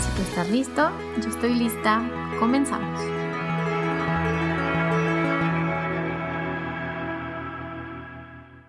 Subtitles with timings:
[0.00, 0.90] Si tú estás listo,
[1.22, 2.02] yo estoy lista.
[2.38, 3.00] Comenzamos.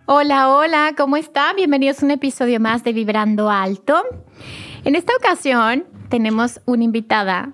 [0.05, 1.53] Hola, hola, ¿cómo está?
[1.53, 4.01] Bienvenidos a un episodio más de Vibrando Alto.
[4.85, 7.51] En esta ocasión tenemos una invitada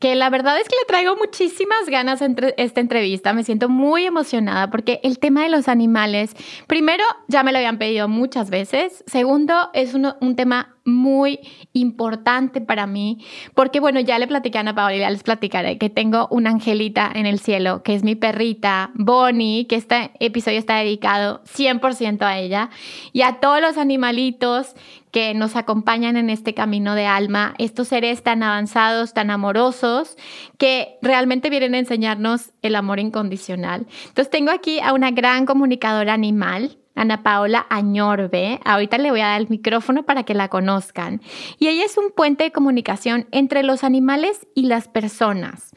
[0.00, 3.34] que la verdad es que le traigo muchísimas ganas entre esta entrevista.
[3.34, 6.34] Me siento muy emocionada porque el tema de los animales,
[6.66, 9.04] primero, ya me lo habían pedido muchas veces.
[9.06, 11.40] Segundo, es un tema muy
[11.72, 15.78] importante para mí, porque bueno, ya le platicé a Ana Paola y ya les platicaré
[15.78, 20.58] que tengo una angelita en el cielo, que es mi perrita, Bonnie, que este episodio
[20.58, 22.70] está dedicado 100% a ella,
[23.12, 24.74] y a todos los animalitos
[25.10, 30.16] que nos acompañan en este camino de alma, estos seres tan avanzados, tan amorosos,
[30.56, 33.86] que realmente vienen a enseñarnos el amor incondicional.
[34.06, 38.60] Entonces tengo aquí a una gran comunicadora animal, Ana Paola Añorbe.
[38.64, 41.20] Ahorita le voy a dar el micrófono para que la conozcan.
[41.58, 45.72] Y ella es un puente de comunicación entre los animales y las personas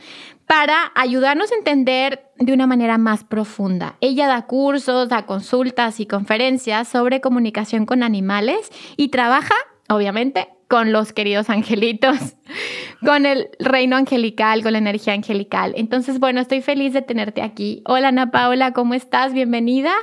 [0.48, 3.96] para ayudarnos a entender de una manera más profunda.
[4.02, 9.56] Ella da cursos, da consultas y conferencias sobre comunicación con animales y trabaja,
[9.90, 12.36] obviamente, con los queridos angelitos,
[13.06, 15.74] con el reino angelical, con la energía angelical.
[15.76, 17.84] Entonces, bueno, estoy feliz de tenerte aquí.
[17.86, 19.34] Hola Ana Paola, ¿cómo estás?
[19.34, 19.94] Bienvenida.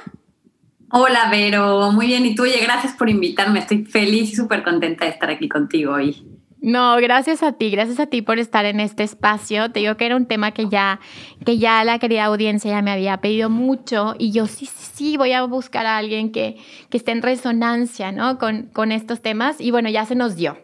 [0.93, 1.93] Hola, Vero.
[1.93, 2.27] Muy bien.
[2.27, 3.61] Y tú, oye, gracias por invitarme.
[3.61, 6.27] Estoy feliz y súper contenta de estar aquí contigo hoy.
[6.63, 9.71] No, gracias a ti, gracias a ti por estar en este espacio.
[9.71, 11.01] Te digo que era un tema que ya,
[11.47, 15.17] que ya la querida audiencia ya me había pedido mucho y yo sí, sí, sí,
[15.17, 16.59] voy a buscar a alguien que,
[16.91, 18.39] que esté en resonancia, ¿no?
[18.39, 20.59] Con, con estos temas y bueno, ya se nos dio.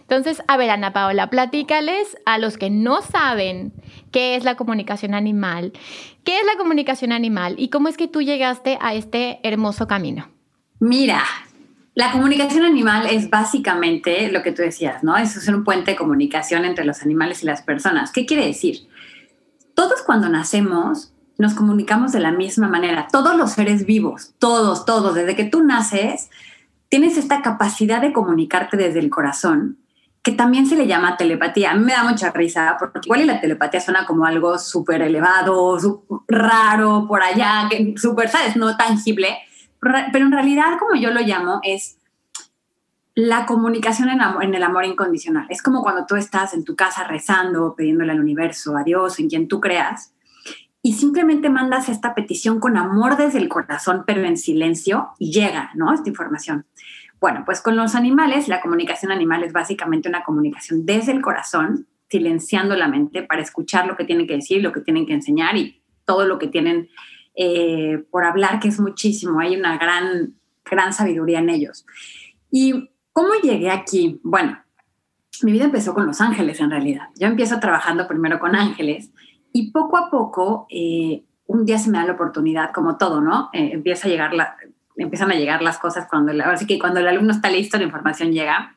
[0.00, 3.72] Entonces, a ver, Ana Paola, platícales a los que no saben
[4.10, 5.72] qué es la comunicación animal,
[6.24, 10.28] qué es la comunicación animal y cómo es que tú llegaste a este hermoso camino.
[10.80, 11.22] Mira,
[11.94, 15.16] la comunicación animal es básicamente lo que tú decías, ¿no?
[15.16, 18.12] Eso es un puente de comunicación entre los animales y las personas.
[18.12, 18.88] ¿Qué quiere decir?
[19.74, 23.08] Todos cuando nacemos nos comunicamos de la misma manera.
[23.10, 26.30] Todos los seres vivos, todos, todos, desde que tú naces,
[26.92, 29.78] tienes esta capacidad de comunicarte desde el corazón,
[30.22, 31.70] que también se le llama telepatía.
[31.70, 35.78] A mí me da mucha risa, porque igual la telepatía suena como algo súper elevado,
[36.28, 37.66] raro, por allá,
[37.96, 38.56] súper, ¿sabes?
[38.56, 39.38] No tangible,
[39.80, 41.96] pero en realidad, como yo lo llamo, es
[43.14, 45.46] la comunicación en, en, el amor incondicional.
[45.48, 49.30] Es como cuando tú estás en tu casa rezando, pidiéndole al universo, a Dios, en
[49.30, 50.12] quien tú creas,
[50.82, 55.70] y simplemente mandas esta petición con amor desde el corazón, pero en silencio, y llega,
[55.74, 55.94] ¿no?
[55.94, 56.66] Esta información.
[57.20, 61.86] Bueno, pues con los animales, la comunicación animal es básicamente una comunicación desde el corazón,
[62.10, 65.56] silenciando la mente para escuchar lo que tienen que decir, lo que tienen que enseñar
[65.56, 66.88] y todo lo que tienen
[67.36, 69.38] eh, por hablar, que es muchísimo.
[69.38, 71.86] Hay una gran, gran sabiduría en ellos.
[72.50, 74.20] ¿Y cómo llegué aquí?
[74.24, 74.58] Bueno,
[75.42, 77.08] mi vida empezó con los ángeles en realidad.
[77.14, 79.11] Yo empiezo trabajando primero con ángeles
[79.52, 83.50] y poco a poco, eh, un día se me da la oportunidad, como todo, ¿no?
[83.52, 84.56] Eh, empieza a llegar la,
[84.96, 88.32] empiezan a llegar las cosas cuando, así que cuando el alumno está listo, la información
[88.32, 88.74] llega.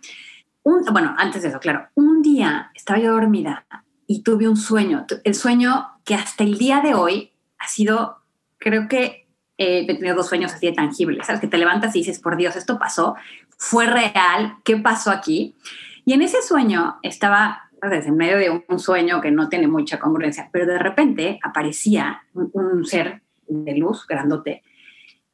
[0.64, 3.66] Un, bueno, antes de eso, claro, un día estaba yo dormida
[4.08, 8.18] y tuve un sueño, el sueño que hasta el día de hoy ha sido,
[8.58, 9.28] creo que
[9.58, 11.42] eh, he tenido dos sueños así de tangibles, ¿sabes?
[11.42, 13.16] Que te levantas y dices, por Dios, esto pasó,
[13.58, 15.56] fue real, ¿qué pasó aquí?
[16.04, 20.00] Y en ese sueño estaba desde en medio de un sueño que no tiene mucha
[20.00, 24.64] congruencia, pero de repente aparecía un, ser de luz grandote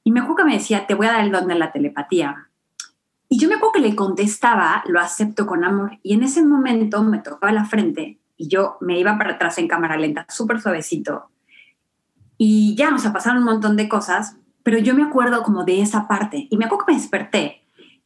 [0.03, 2.49] y me acuerdo que me decía, te voy a dar el don de la telepatía.
[3.29, 5.99] Y yo me acuerdo que le contestaba, lo acepto con amor.
[6.03, 9.67] Y en ese momento me tocaba la frente y yo me iba para atrás en
[9.67, 11.29] cámara lenta, súper suavecito.
[12.37, 15.81] Y ya, o sea, pasaron un montón de cosas, pero yo me acuerdo como de
[15.81, 16.47] esa parte.
[16.49, 17.61] Y me acuerdo que me desperté.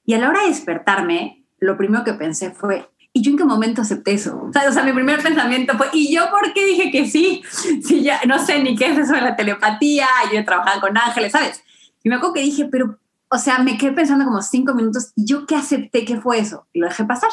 [0.05, 3.45] Y a la hora de despertarme, lo primero que pensé fue, ¿Y yo en qué
[3.45, 4.37] momento acepté eso?
[4.49, 7.41] O sea, o sea, mi primer pensamiento fue, ¿y yo por qué dije que sí?
[7.81, 10.97] Si ya no sé ni qué es eso de la telepatía, yo he trabajado con
[10.97, 11.63] ángeles, ¿sabes?
[12.03, 15.25] Y me acuerdo que dije, pero, o sea, me quedé pensando como cinco minutos, ¿y
[15.25, 16.67] yo qué acepté que fue eso?
[16.73, 17.29] Y lo dejé pasar,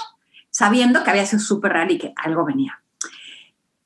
[0.51, 2.81] sabiendo que había sido súper raro y que algo venía.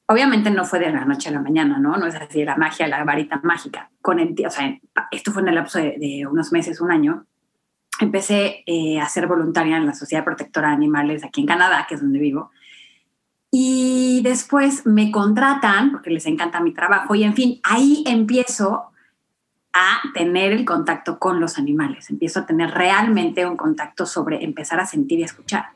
[0.04, 1.96] Obviamente no fue de la noche a la mañana, ¿no?
[1.96, 3.90] No es así la magia, la varita mágica.
[4.02, 4.78] Con el, o sea,
[5.10, 7.24] esto fue en el lapso de, de unos meses, un año
[8.00, 11.94] empecé eh, a ser voluntaria en la Sociedad Protectora de Animales aquí en Canadá, que
[11.94, 12.50] es donde vivo.
[13.50, 18.90] Y después me contratan porque les encanta mi trabajo y en fin, ahí empiezo
[19.72, 24.80] a tener el contacto con los animales, empiezo a tener realmente un contacto sobre empezar
[24.80, 25.66] a sentir y escuchar.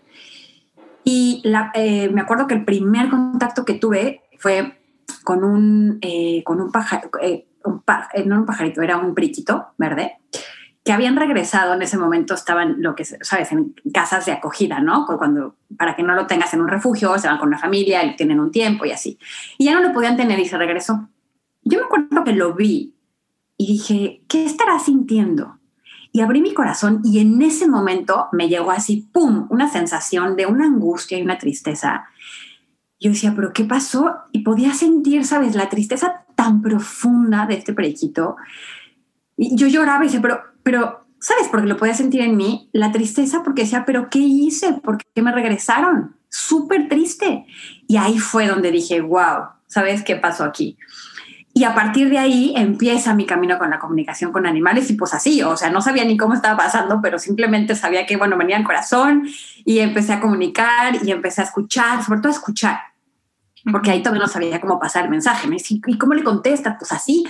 [1.04, 1.42] Y
[1.74, 4.78] eh, me acuerdo que el primer contacto que tuve fue
[5.24, 7.10] con un, eh, con un pájaro,
[8.26, 10.18] no un pajarito, era un briquito verde,
[10.84, 15.04] que habían regresado en ese momento estaban lo que sabes en casas de acogida no
[15.06, 18.16] cuando para que no lo tengas en un refugio se van con una familia y
[18.16, 19.18] tienen un tiempo y así.
[19.58, 21.08] Y ya no lo podían tener y se regresó.
[21.62, 22.94] Yo me acuerdo que lo vi
[23.58, 25.58] y dije qué estará sintiendo
[26.12, 30.46] y abrí mi corazón y en ese momento me llegó así pum una sensación de
[30.46, 32.06] una angustia y una tristeza.
[32.98, 37.74] Yo decía pero qué pasó y podía sentir sabes la tristeza tan profunda de este
[37.74, 38.36] periquito.
[39.36, 41.48] Y yo lloraba y decía pero pero, ¿sabes?
[41.50, 44.74] Porque lo podía sentir en mí, la tristeza porque decía, pero ¿qué hice?
[44.74, 46.16] ¿Por qué me regresaron?
[46.28, 47.46] Súper triste.
[47.86, 50.76] Y ahí fue donde dije, wow, ¿sabes qué pasó aquí?
[51.52, 55.12] Y a partir de ahí empieza mi camino con la comunicación con animales y pues
[55.14, 58.56] así, o sea, no sabía ni cómo estaba pasando, pero simplemente sabía que, bueno, venía
[58.56, 59.28] el corazón
[59.64, 62.78] y empecé a comunicar y empecé a escuchar, sobre todo a escuchar,
[63.72, 65.48] porque ahí todavía no sabía cómo pasar el mensaje.
[65.48, 66.76] Me decía, ¿y cómo le contestas?
[66.78, 67.24] Pues así,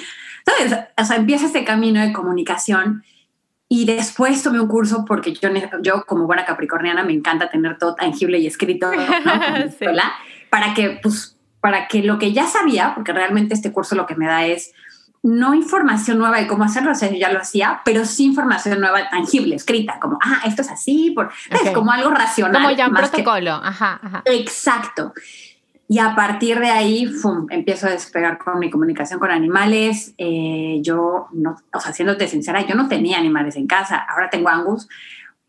[0.44, 0.78] ¿sabes?
[0.98, 3.02] O sea, empieza este camino de comunicación
[3.72, 5.48] y después tomé un curso porque yo,
[5.80, 8.90] yo como buena capricorniana me encanta tener todo tangible y escrito
[10.50, 14.16] para que pues para que lo que ya sabía, porque realmente este curso lo que
[14.16, 14.72] me da es
[15.22, 18.80] no información nueva de cómo hacerlo, o sea, yo ya lo hacía, pero sí información
[18.80, 22.62] nueva tangible, escrita, como, ah, esto es así, por, es como algo racional.
[22.62, 24.22] Como ya un protocolo, ajá, ajá.
[24.24, 25.12] Exacto.
[25.90, 30.14] Y a partir de ahí, fum, empiezo a despegar con mi comunicación con animales.
[30.18, 34.06] Eh, yo, no, o sea, siéndote sincera, yo no tenía animales en casa.
[34.08, 34.88] Ahora tengo Angus,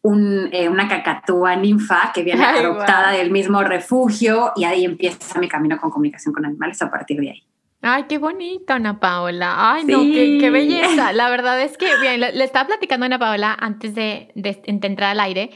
[0.01, 5.47] un, eh, una cacatúa ninfa que viene adoptada del mismo refugio y ahí empieza mi
[5.47, 7.43] camino con comunicación con animales a partir de ahí.
[7.83, 9.73] Ay, qué bonito, Ana Paola.
[9.73, 11.13] Ay, no, qué, belleza.
[11.13, 14.87] La verdad es que, bien, le, estaba platicando a Ana Paola antes de, de, de
[14.87, 15.51] entrar al aire,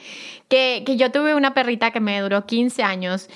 [0.47, 3.29] que, que yo tuve una perrita que me duró 15 años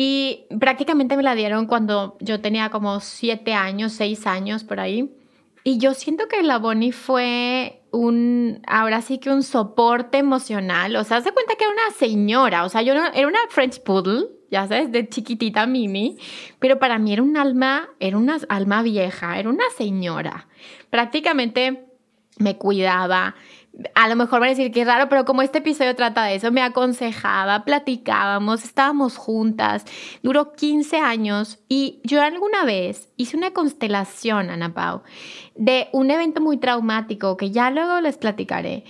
[0.00, 5.12] y prácticamente me la dieron cuando yo tenía como siete años, seis años por ahí.
[5.64, 10.94] Y yo siento que la Bonnie fue un, ahora sí que un soporte emocional.
[10.94, 12.64] O sea, se cuenta que era una señora.
[12.64, 16.16] O sea, yo era una French Poodle, ya sabes, de chiquitita Mimi.
[16.60, 20.46] Pero para mí era un alma, era una alma vieja, era una señora.
[20.90, 21.88] Prácticamente
[22.38, 23.34] me cuidaba,
[23.94, 26.34] a lo mejor van a decir que es raro, pero como este episodio trata de
[26.34, 29.84] eso, me aconsejaba, platicábamos, estábamos juntas,
[30.22, 35.02] duró 15 años y yo alguna vez hice una constelación, Ana Pau,
[35.54, 38.84] de un evento muy traumático que ya luego les platicaré,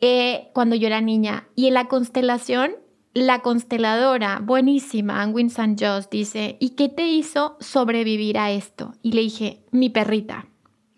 [0.00, 1.48] eh, cuando yo era niña.
[1.54, 2.72] Y en la constelación,
[3.14, 8.92] la consteladora, buenísima, Anwin San Jos, dice, ¿y qué te hizo sobrevivir a esto?
[9.02, 10.46] Y le dije, mi perrita.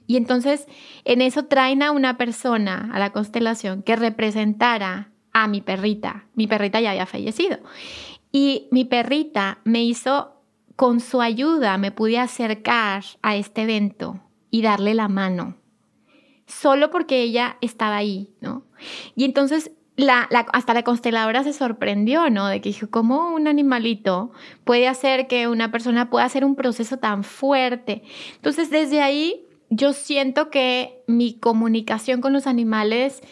[0.06, 0.66] Y entonces
[1.04, 6.26] en eso traen a una persona a la constelación que representara a mi perrita.
[6.34, 7.58] Mi perrita ya había fallecido.
[8.32, 10.42] Y mi perrita me hizo,
[10.76, 14.20] con su ayuda, me pude acercar a este evento
[14.50, 15.56] y darle la mano.
[16.46, 18.64] Solo porque ella estaba ahí, ¿no?
[19.14, 22.46] Y entonces la, hasta la consteladora se sorprendió, ¿no?
[22.46, 24.30] De que dijo, ¿cómo un animalito
[24.64, 28.02] puede hacer que una persona pueda hacer un proceso tan fuerte?
[28.36, 33.22] Entonces, desde ahí yo siento que mi comunicación con los animales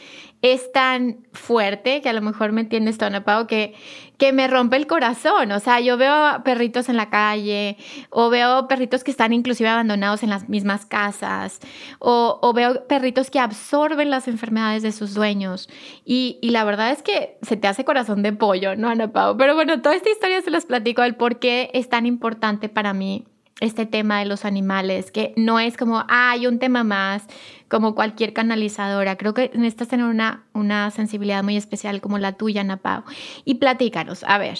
[0.45, 3.75] es tan fuerte que a lo mejor me entiendes, Tona Pau, que,
[4.19, 5.51] que me rompe el corazón.
[5.53, 7.79] O sea, yo veo perritos en la calle
[8.11, 11.61] o veo perritos que están inclusive abandonados en las mismas casas
[11.99, 15.71] o, o veo perritos que absorben las enfermedades de sus dueños.
[16.05, 19.39] Y, y, la verdad es que se te hace corazón de pollo, ¿no, Ana Pau?
[19.39, 22.93] Pero bueno, toda esta historia se las platico del por qué es tan importante para
[22.93, 23.25] mí
[23.61, 27.27] este tema de los animales, que no es como, ah, hay un tema más,
[27.69, 29.17] como cualquier canalizadora.
[29.17, 33.05] Creo que necesitas tener una, una sensibilidad muy especial como la tuya, Napao.
[33.45, 34.59] Y platícanos, a ver.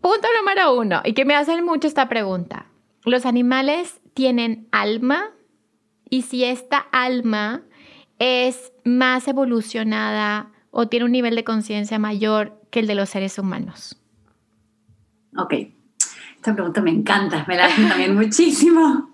[0.00, 2.66] Punto número uno, y que me hacen mucho esta pregunta.
[3.04, 5.30] ¿Los animales tienen alma?
[6.10, 7.62] Y si esta alma
[8.18, 13.38] es más evolucionada o tiene un nivel de conciencia mayor que el de los seres
[13.38, 13.96] humanos?
[15.36, 15.54] Ok,
[16.48, 19.10] esta pregunta me encanta, me la hacen también muchísimo.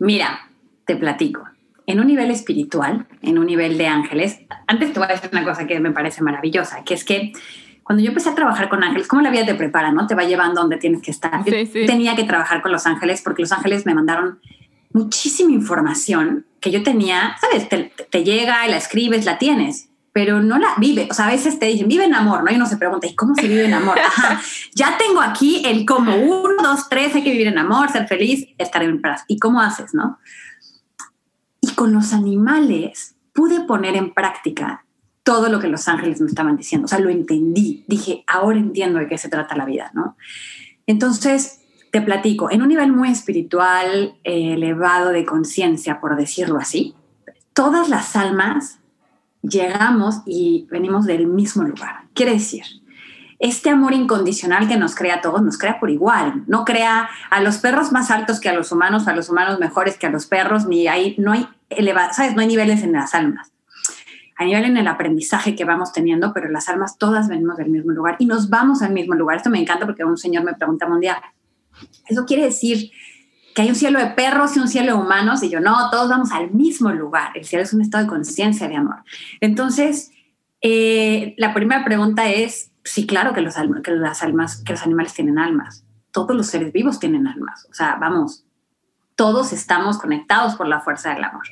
[0.00, 0.48] Mira,
[0.84, 1.44] te platico.
[1.86, 5.44] En un nivel espiritual, en un nivel de ángeles, antes te voy a decir una
[5.44, 7.32] cosa que me parece maravillosa, que es que
[7.84, 10.08] cuando yo empecé a trabajar con ángeles, como la vida te prepara, ¿no?
[10.08, 11.44] Te va llevando donde tienes que estar.
[11.44, 14.40] Yo tenía que trabajar con los ángeles porque los ángeles me mandaron
[14.92, 17.68] muchísima información que yo tenía, ¿sabes?
[17.68, 19.85] Te, te, llega y la escribes, la tienes,
[20.16, 21.08] pero no la vive.
[21.10, 22.50] O sea, a veces te dicen, vive en amor, ¿no?
[22.50, 23.98] Y uno se pregunta, ¿y cómo se vive en amor?
[24.06, 24.40] Ajá,
[24.74, 28.48] ya tengo aquí el como uno, dos, tres, hay que vivir en amor, ser feliz,
[28.56, 29.24] estar en paz.
[29.28, 30.18] ¿Y cómo haces, no?
[31.60, 34.86] Y con los animales pude poner en práctica
[35.22, 36.86] todo lo que los ángeles me estaban diciendo.
[36.86, 37.84] O sea, lo entendí.
[37.86, 40.16] Dije, ahora entiendo de qué se trata la vida, ¿no?
[40.86, 41.60] Entonces,
[41.92, 46.94] te platico, en un nivel muy espiritual, eh, elevado de conciencia, por decirlo así,
[47.52, 48.78] todas las almas
[49.48, 52.04] llegamos y venimos del mismo lugar.
[52.14, 52.64] Quiere decir,
[53.38, 56.44] este amor incondicional que nos crea a todos, nos crea por igual.
[56.46, 59.98] No crea a los perros más altos que a los humanos, a los humanos mejores
[59.98, 61.48] que a los perros, ni hay, no hay
[62.12, 62.34] ¿sabes?
[62.34, 63.52] No hay niveles en las almas
[64.36, 67.92] a nivel en el aprendizaje que vamos teniendo, pero las almas todas venimos del mismo
[67.92, 69.38] lugar y nos vamos al mismo lugar.
[69.38, 71.20] Esto me encanta porque un señor me preguntaba un día,
[72.06, 72.90] ¿eso quiere decir
[73.56, 75.42] que hay un cielo de perros y un cielo de humanos?
[75.42, 77.30] Y yo, no, todos vamos al mismo lugar.
[77.34, 79.02] El cielo es un estado de conciencia, de amor.
[79.40, 80.10] Entonces,
[80.60, 85.14] eh, la primera pregunta es, sí, claro que, los que las almas, que los animales
[85.14, 85.86] tienen almas.
[86.10, 87.66] Todos los seres vivos tienen almas.
[87.70, 88.44] O sea, vamos,
[89.14, 91.46] todos estamos conectados por la fuerza del amor.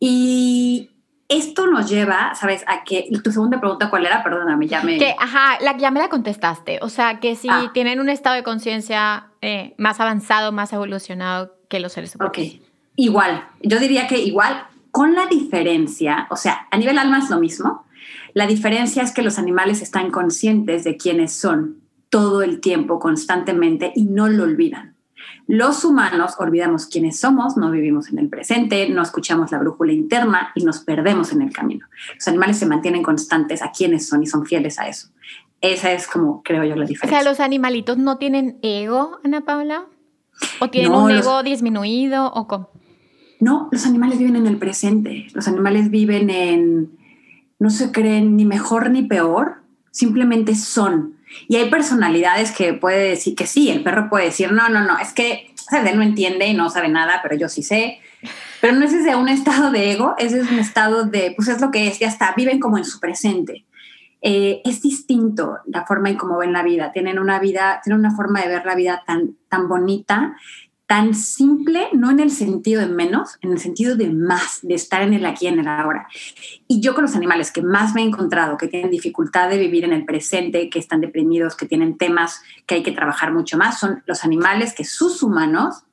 [0.00, 0.93] Y
[1.28, 2.64] esto nos lleva, ¿sabes?
[2.66, 4.22] A que tu segunda pregunta, ¿cuál era?
[4.22, 4.98] Perdóname, ya me...
[4.98, 6.78] Que, ajá, la, ya me la contestaste.
[6.82, 7.70] O sea, que si ah.
[7.72, 12.36] tienen un estado de conciencia eh, más avanzado, más evolucionado que los seres humanos.
[12.36, 12.62] Ok,
[12.96, 13.48] igual.
[13.62, 17.86] Yo diría que igual, con la diferencia, o sea, a nivel alma es lo mismo.
[18.34, 23.92] La diferencia es que los animales están conscientes de quiénes son todo el tiempo, constantemente,
[23.96, 24.93] y no lo olvidan.
[25.46, 30.52] Los humanos olvidamos quiénes somos, no vivimos en el presente, no escuchamos la brújula interna
[30.54, 31.86] y nos perdemos en el camino.
[32.14, 35.08] Los animales se mantienen constantes a quiénes son y son fieles a eso.
[35.60, 37.18] Esa es como creo yo la diferencia.
[37.18, 39.86] O sea, los animalitos no tienen ego, Ana Paula,
[40.60, 42.70] o tienen un ego disminuido o cómo.
[43.40, 45.26] No, los animales viven en el presente.
[45.34, 46.98] Los animales viven en
[47.58, 51.14] no se creen ni mejor ni peor, simplemente son.
[51.48, 54.98] Y hay personalidades que puede decir que sí, el perro puede decir, no, no, no,
[54.98, 57.98] es que él no entiende y no sabe nada, pero yo sí sé.
[58.60, 61.60] Pero no es desde un estado de ego, ese es un estado de, pues es
[61.60, 63.66] lo que es, ya está, viven como en su presente.
[64.22, 68.16] Eh, es distinto la forma en cómo ven la vida, tienen una vida, tienen una
[68.16, 70.34] forma de ver la vida tan, tan bonita
[70.86, 75.02] tan simple, no en el sentido de menos, en el sentido de más, de estar
[75.02, 76.06] en el aquí, en el ahora.
[76.68, 79.84] Y yo con los animales que más me he encontrado, que tienen dificultad de vivir
[79.84, 83.78] en el presente, que están deprimidos, que tienen temas que hay que trabajar mucho más,
[83.80, 85.84] son los animales que sus humanos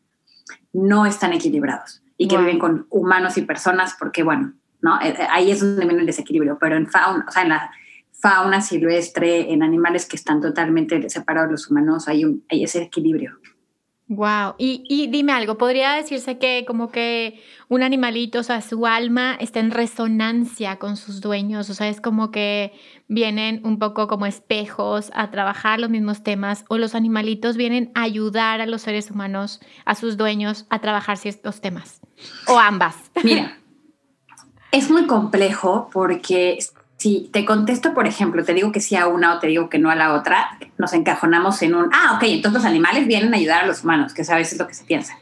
[0.73, 4.99] no están equilibrados y que viven con humanos y personas porque, bueno, ¿no?
[5.01, 7.71] Eh, eh, ahí es donde viene el desequilibrio, pero en fauna, o sea, en la
[8.11, 12.83] fauna silvestre, en animales que están totalmente separados de los humanos, hay, un, hay ese
[12.83, 13.39] equilibrio.
[14.13, 14.55] Wow.
[14.57, 19.37] Y, y, dime algo, ¿podría decirse que como que un animalito, o sea, su alma
[19.39, 21.69] está en resonancia con sus dueños?
[21.69, 22.73] O sea, es como que
[23.07, 28.01] vienen un poco como espejos a trabajar los mismos temas o los animalitos vienen a
[28.01, 32.01] ayudar a los seres humanos, a sus dueños, a trabajar ciertos temas.
[32.47, 32.97] O ambas.
[33.23, 33.59] Mira,
[34.73, 36.57] es muy complejo porque
[37.01, 39.79] si te contesto, por ejemplo, te digo que sí a una o te digo que
[39.79, 43.37] no a la otra, nos encajonamos en un, ah, ok, entonces los animales vienen a
[43.37, 45.17] ayudar a los humanos, que a veces es lo que se piensa.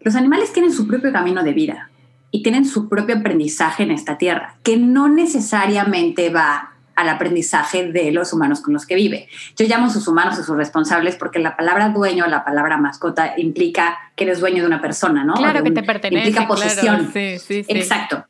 [0.00, 1.90] Los animales tienen su propio camino de vida
[2.30, 8.10] y tienen su propio aprendizaje en esta tierra, que no necesariamente va al aprendizaje de
[8.10, 9.28] los humanos con los que vive.
[9.58, 13.34] Yo llamo a sus humanos a sus responsables porque la palabra dueño, la palabra mascota
[13.36, 15.34] implica que eres dueño de una persona, ¿no?
[15.34, 16.28] Claro, que te pertenece.
[16.28, 17.10] Implica posesión.
[17.12, 17.66] Sí, sí, sí.
[17.68, 18.24] Exacto.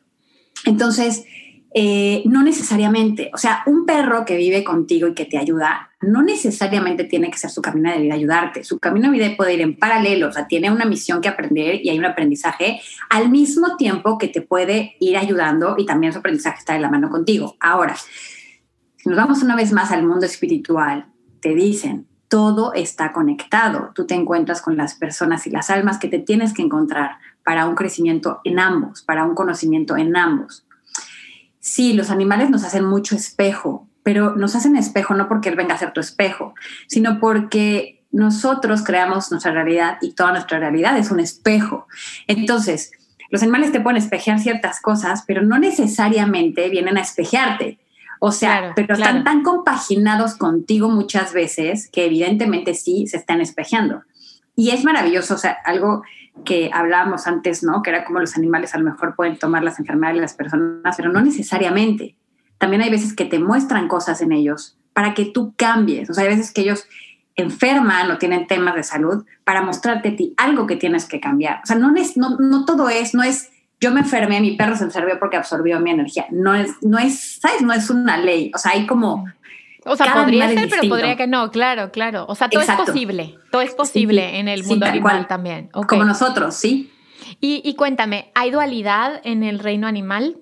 [0.64, 1.24] Entonces,
[1.74, 6.22] eh, no necesariamente, o sea, un perro que vive contigo y que te ayuda, no
[6.22, 8.62] necesariamente tiene que ser su camino de vida ayudarte.
[8.62, 11.80] Su camino de vida puede ir en paralelo, o sea, tiene una misión que aprender
[11.82, 16.18] y hay un aprendizaje al mismo tiempo que te puede ir ayudando y también su
[16.18, 17.56] aprendizaje está de la mano contigo.
[17.58, 21.06] Ahora, si nos vamos una vez más al mundo espiritual,
[21.40, 23.92] te dicen, todo está conectado.
[23.94, 27.12] Tú te encuentras con las personas y las almas que te tienes que encontrar
[27.44, 30.66] para un crecimiento en ambos, para un conocimiento en ambos
[31.62, 35.74] sí, los animales nos hacen mucho espejo, pero nos hacen espejo no porque él venga
[35.74, 36.54] a ser tu espejo,
[36.88, 41.86] sino porque nosotros creamos nuestra realidad y toda nuestra realidad es un espejo.
[42.26, 42.90] Entonces,
[43.30, 47.78] los animales te pueden espejear ciertas cosas, pero no necesariamente vienen a espejearte.
[48.18, 54.02] O sea, pero están tan compaginados contigo muchas veces que evidentemente sí se están espejeando.
[54.54, 56.02] Y es maravilloso, o sea, algo
[56.44, 57.82] que hablábamos antes, ¿no?
[57.82, 60.96] Que era como los animales a lo mejor pueden tomar las enfermedades de las personas,
[60.96, 62.16] pero no necesariamente.
[62.58, 66.10] También hay veces que te muestran cosas en ellos para que tú cambies.
[66.10, 66.86] O sea, hay veces que ellos
[67.34, 71.60] enferman o tienen temas de salud para mostrarte a ti algo que tienes que cambiar.
[71.62, 73.50] O sea, no, es, no, no todo es, no es
[73.82, 76.26] yo me enfermé, mi perro se enfermó porque absorbió mi energía.
[76.30, 77.62] No es, no es, ¿sabes?
[77.62, 78.52] No es una ley.
[78.54, 79.26] O sea, hay como...
[79.84, 82.24] O sea, podría ser, pero podría que no, claro, claro.
[82.28, 83.38] O sea, todo es posible.
[83.50, 85.68] Todo es posible en el mundo animal también.
[85.68, 86.92] Como nosotros, sí.
[87.40, 90.38] Y, y cuéntame, ¿hay dualidad en el reino animal?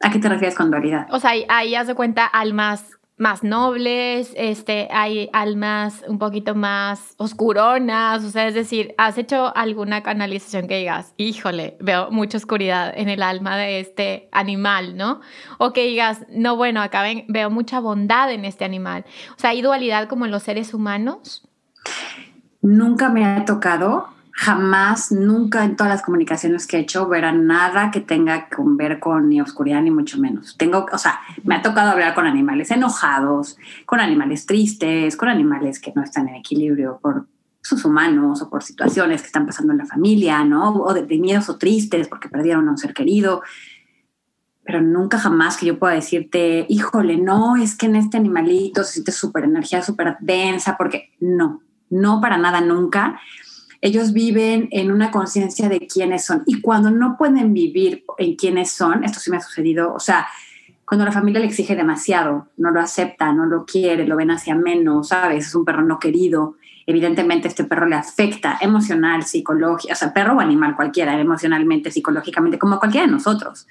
[0.00, 1.06] ¿A qué te refieres con dualidad?
[1.10, 7.14] O sea, ahí haz de cuenta almas más nobles, este, hay almas un poquito más
[7.16, 12.92] oscuronas, o sea, es decir, ¿has hecho alguna canalización que digas, híjole, veo mucha oscuridad
[12.96, 15.20] en el alma de este animal, ¿no?
[15.58, 19.04] O que digas, no, bueno, acá veo mucha bondad en este animal.
[19.36, 21.48] O sea, ¿hay dualidad como en los seres humanos?
[22.62, 24.08] Nunca me ha tocado,
[24.40, 29.00] jamás, nunca en todas las comunicaciones que he hecho verá nada que tenga que ver
[29.00, 30.56] con ni oscuridad ni mucho menos.
[30.56, 35.80] Tengo, o sea, me ha tocado hablar con animales enojados, con animales tristes, con animales
[35.80, 37.26] que no están en equilibrio por
[37.62, 40.72] sus humanos o por situaciones que están pasando en la familia, ¿no?
[40.72, 43.42] O de, miedos o tristes porque perdieron a un ser querido.
[44.62, 48.92] Pero nunca jamás que yo pueda decirte, híjole, no, es que en este animalito se
[48.92, 53.18] siente súper energía, súper densa, porque no, no para nada nunca
[53.80, 56.42] ellos viven en una conciencia de quiénes son.
[56.46, 60.26] Y cuando no pueden vivir en quiénes son, esto sí me ha sucedido, o sea,
[60.84, 64.54] cuando la familia le exige demasiado, no lo acepta, no lo quiere, lo ven hacia
[64.54, 65.48] menos, ¿sabes?
[65.48, 66.56] Es un perro no querido.
[66.86, 72.58] Evidentemente este perro le afecta emocional, psicológico, o sea, perro o animal cualquiera, emocionalmente, psicológicamente,
[72.58, 73.66] como cualquiera de nosotros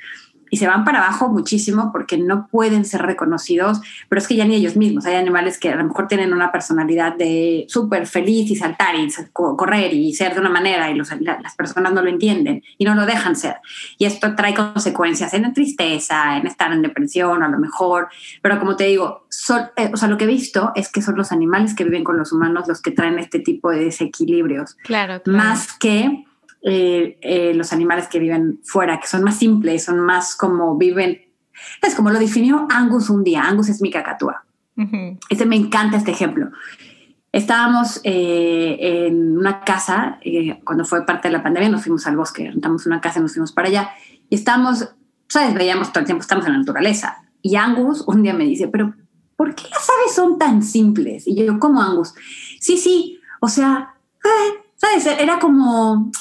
[0.49, 4.45] y se van para abajo muchísimo porque no pueden ser reconocidos, pero es que ya
[4.45, 8.49] ni ellos mismos, hay animales que a lo mejor tienen una personalidad de súper feliz
[8.51, 12.09] y saltar y correr y ser de una manera y los, las personas no lo
[12.09, 13.57] entienden y no lo dejan ser.
[13.97, 18.09] Y esto trae consecuencias en tristeza, en estar en depresión a lo mejor,
[18.41, 19.27] pero como te digo,
[19.75, 22.17] eh, o sea, lo que he visto es que son los animales que viven con
[22.17, 24.75] los humanos los que traen este tipo de desequilibrios.
[24.83, 25.37] Claro, claro.
[25.37, 26.26] Más que
[26.69, 31.21] eh, eh, los animales que viven fuera, que son más simples, son más como viven.
[31.81, 33.43] Es como lo definió Angus un día.
[33.43, 34.43] Angus es mi cacatúa.
[35.29, 36.51] Este me encanta este ejemplo.
[37.31, 40.19] Estábamos eh, en una casa,
[40.65, 43.31] cuando fue parte de la pandemia, nos fuimos al bosque, rentamos una casa y nos
[43.31, 43.89] fuimos para allá.
[44.29, 44.89] Y estábamos,
[45.29, 45.53] ¿sabes?
[45.53, 47.17] Veíamos todo el tiempo, estamos en la naturaleza.
[47.41, 48.93] Y Angus un día me dice, pero
[49.37, 51.27] ¿por qué las aves son tan simples?
[51.27, 52.13] Y yo, ¿cómo Angus?
[52.59, 53.95] Sí, sí, o sea,
[54.75, 55.05] ¿sabes?
[55.05, 56.11] Era como,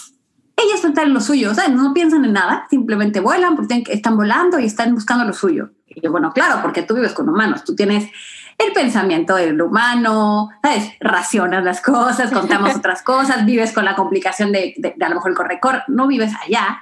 [0.57, 1.71] ellas están en lo suyo, ¿sabes?
[1.71, 5.71] No piensan en nada, simplemente vuelan porque están volando y están buscando lo suyo.
[5.87, 8.11] Y yo, bueno, claro, porque tú vives con humanos, tú tienes
[8.59, 10.93] el pensamiento del humano, ¿sabes?
[10.99, 15.61] Racionas las cosas, contamos otras cosas, vives con la complicación de, a lo mejor el
[15.61, 16.81] corre no vives allá.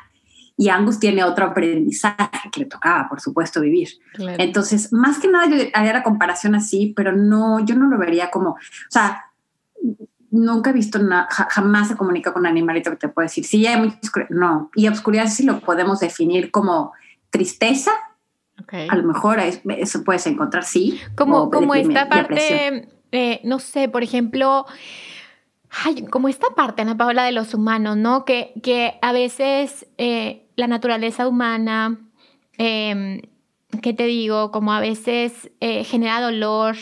[0.56, 3.88] Y Angus tiene otro aprendizaje que le tocaba, por supuesto, vivir.
[4.38, 8.30] Entonces, más que nada, yo haría la comparación así, pero no, yo no lo vería
[8.30, 8.58] como, o
[8.88, 9.32] sea,
[10.34, 13.66] nunca he visto nada, jamás se comunica con un animalito que te puede decir, sí,
[13.66, 14.30] hay mucha oscuridad.
[14.30, 16.92] No, y obscuridad sí lo podemos definir como
[17.30, 17.92] tristeza.
[18.90, 21.00] A lo mejor eso puedes encontrar, sí.
[21.16, 24.66] Como, como esta parte, eh, no sé, por ejemplo,
[25.84, 28.24] ay, como esta parte, Ana Paola, de los humanos, ¿no?
[28.24, 31.98] Que, que a veces eh, la naturaleza humana,
[32.58, 33.22] eh,
[33.82, 34.50] ¿qué te digo?
[34.50, 36.76] Como a veces eh, genera dolor,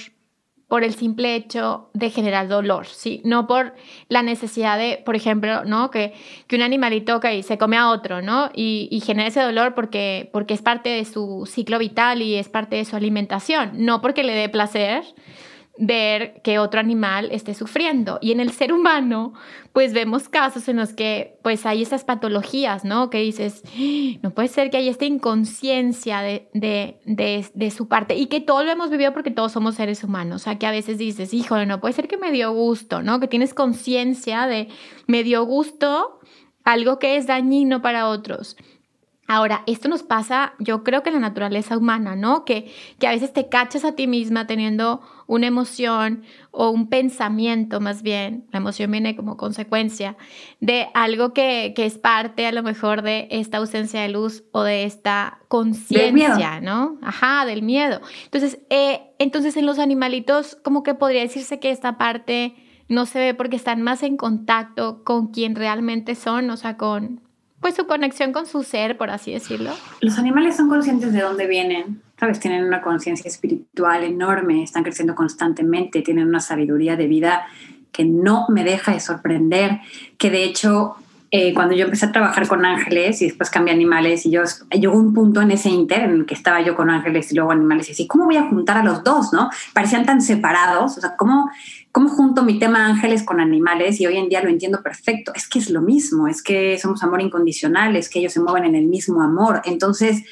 [0.72, 3.20] por el simple hecho de generar dolor, ¿sí?
[3.26, 3.74] No por
[4.08, 5.90] la necesidad de, por ejemplo, ¿no?
[5.90, 6.14] Que,
[6.46, 8.48] que un animalito que se come a otro, ¿no?
[8.54, 12.48] Y, y, genera ese dolor porque, porque es parte de su ciclo vital y es
[12.48, 15.04] parte de su alimentación, no porque le dé placer,
[15.78, 18.18] ver que otro animal esté sufriendo.
[18.20, 19.32] Y en el ser humano,
[19.72, 23.08] pues vemos casos en los que pues hay esas patologías, ¿no?
[23.08, 24.18] Que dices, ¡Ah!
[24.22, 28.64] no puede ser que haya esta inconsciencia de, de, de, su parte y que todos
[28.66, 30.42] lo hemos vivido porque todos somos seres humanos.
[30.42, 33.18] O sea, que a veces dices, híjole, no puede ser que me dio gusto, ¿no?
[33.18, 34.68] Que tienes conciencia de
[35.06, 36.20] me dio gusto
[36.64, 38.56] algo que es dañino para otros.
[39.26, 42.44] Ahora, esto nos pasa, yo creo que en la naturaleza humana, ¿no?
[42.44, 47.80] Que, que a veces te cachas a ti misma teniendo una emoción o un pensamiento
[47.80, 50.16] más bien, la emoción viene como consecuencia
[50.60, 54.62] de algo que, que es parte a lo mejor de esta ausencia de luz o
[54.62, 56.98] de esta conciencia, ¿no?
[57.02, 58.00] Ajá, del miedo.
[58.24, 62.54] Entonces, eh, entonces en los animalitos como que podría decirse que esta parte
[62.88, 67.20] no se ve porque están más en contacto con quien realmente son, o sea, con,
[67.60, 69.70] pues su conexión con su ser, por así decirlo.
[70.00, 72.38] Los animales son conscientes de dónde vienen, ¿sabes?
[72.38, 77.48] Tienen una conciencia espiritual enorme, están creciendo constantemente, tienen una sabiduría de vida
[77.90, 79.80] que no me deja de sorprender,
[80.18, 80.94] que de hecho
[81.32, 84.96] eh, cuando yo empecé a trabajar con ángeles y después cambié animales y yo llegó
[84.96, 87.88] un punto en ese inter en el que estaba yo con ángeles y luego animales
[87.88, 89.50] y así, ¿cómo voy a juntar a los dos, no?
[89.74, 91.50] Parecían tan separados, o sea, ¿cómo,
[91.90, 95.32] cómo junto mi tema ángeles con animales y hoy en día lo entiendo perfecto?
[95.34, 98.64] Es que es lo mismo, es que somos amor incondicional, es que ellos se mueven
[98.64, 100.22] en el mismo amor, entonces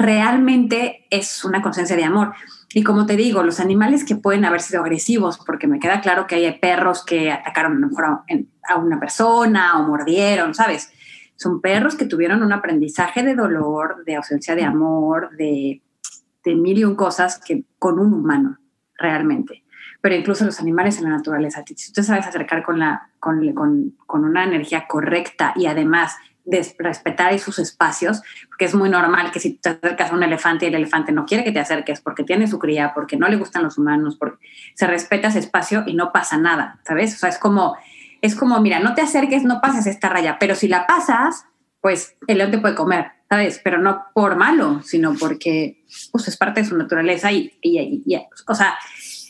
[0.00, 2.32] realmente es una conciencia de amor.
[2.72, 6.26] Y como te digo, los animales que pueden haber sido agresivos, porque me queda claro
[6.26, 7.90] que hay perros que atacaron
[8.68, 10.92] a una persona o mordieron, ¿sabes?
[11.36, 15.82] Son perros que tuvieron un aprendizaje de dolor, de ausencia de amor, de,
[16.44, 18.58] de mil y un cosas que con un humano,
[18.96, 19.64] realmente.
[20.00, 24.24] Pero incluso los animales en la naturaleza, si tú sabes acercar con, la, con, con
[24.24, 26.16] una energía correcta y además
[26.50, 30.64] de respetar sus espacios, porque es muy normal que si te acercas a un elefante
[30.64, 33.36] y el elefante no quiere que te acerques porque tiene su cría, porque no le
[33.36, 37.14] gustan los humanos, porque se respeta ese espacio y no pasa nada, ¿sabes?
[37.14, 37.76] O sea, es como,
[38.20, 41.44] es como, mira, no te acerques, no pases esta raya, pero si la pasas,
[41.80, 43.60] pues el león te puede comer, ¿sabes?
[43.62, 48.54] Pero no por malo, sino porque pues, es parte de su naturaleza y, y, o
[48.54, 48.74] sea,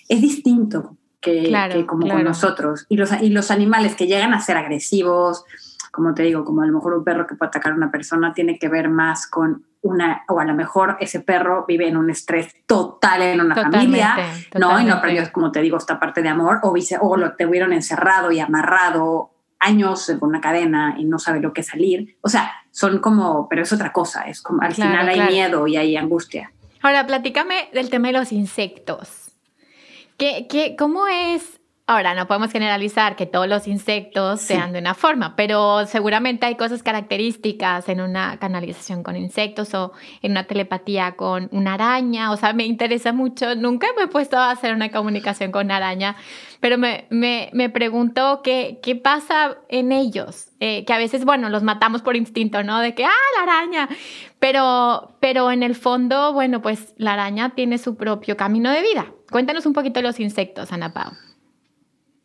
[0.09, 2.87] es distinto que, como con nosotros.
[2.89, 5.45] Y los, y los animales que llegan a ser agresivos,
[5.91, 8.33] como te digo, como a lo mejor un perro que puede atacar a una persona
[8.33, 12.11] tiene que ver más con una, o a lo mejor ese perro vive en un
[12.11, 14.17] estrés total en una familia,
[14.59, 14.79] ¿no?
[14.81, 17.73] Y no aprendió, como te digo, esta parte de amor, o, vice, o lo tuvieron
[17.73, 22.17] encerrado y amarrado años con una cadena y no sabe lo que salir.
[22.21, 25.77] O sea, son como, pero es otra cosa, es como al final hay miedo y
[25.77, 26.53] hay angustia.
[26.83, 29.33] Ahora, platícame del tema de los insectos.
[30.17, 31.60] ¿Qué, qué, ¿Cómo es
[31.91, 36.55] Ahora, no podemos generalizar que todos los insectos sean de una forma, pero seguramente hay
[36.55, 39.91] cosas características en una canalización con insectos o
[40.23, 42.31] en una telepatía con una araña.
[42.31, 43.57] O sea, me interesa mucho.
[43.57, 46.15] Nunca me he puesto a hacer una comunicación con una araña,
[46.61, 50.53] pero me, me, me pregunto qué, qué pasa en ellos.
[50.61, 52.79] Eh, que a veces, bueno, los matamos por instinto, ¿no?
[52.79, 53.89] De que, ah, la araña.
[54.39, 59.07] Pero, pero en el fondo, bueno, pues la araña tiene su propio camino de vida.
[59.29, 61.11] Cuéntanos un poquito de los insectos, Ana Pau.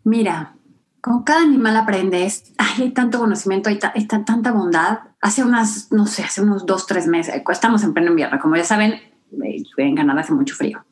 [0.06, 0.56] Mira,
[1.02, 5.00] con cada animal aprendes, hay tanto conocimiento, hay, tanta bondad.
[5.20, 8.64] Hace unas, no sé, hace unos dos, tres meses, estamos en pleno invierno, como ya
[8.64, 10.86] saben, eh, en Canadá hace mucho frío.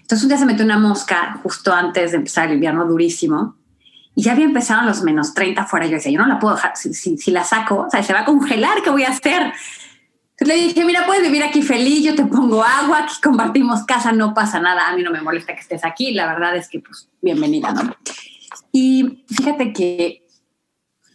[0.00, 3.56] Entonces un día se metió una mosca justo antes de empezar el invierno durísimo
[4.14, 5.86] y ya había empezado los menos 30 fuera.
[5.86, 8.24] Yo decía, yo no la puedo dejar, si, la saco, o sea, se va a
[8.24, 9.52] congelar, ¿qué voy a hacer?
[10.38, 14.60] Le dije, mira, puedes vivir aquí feliz, yo te pongo agua, compartimos casa, no pasa
[14.60, 17.72] nada, a mí no me molesta que estés aquí, la verdad es que pues bienvenida,
[17.72, 17.94] ¿no?
[18.72, 20.26] Y fíjate que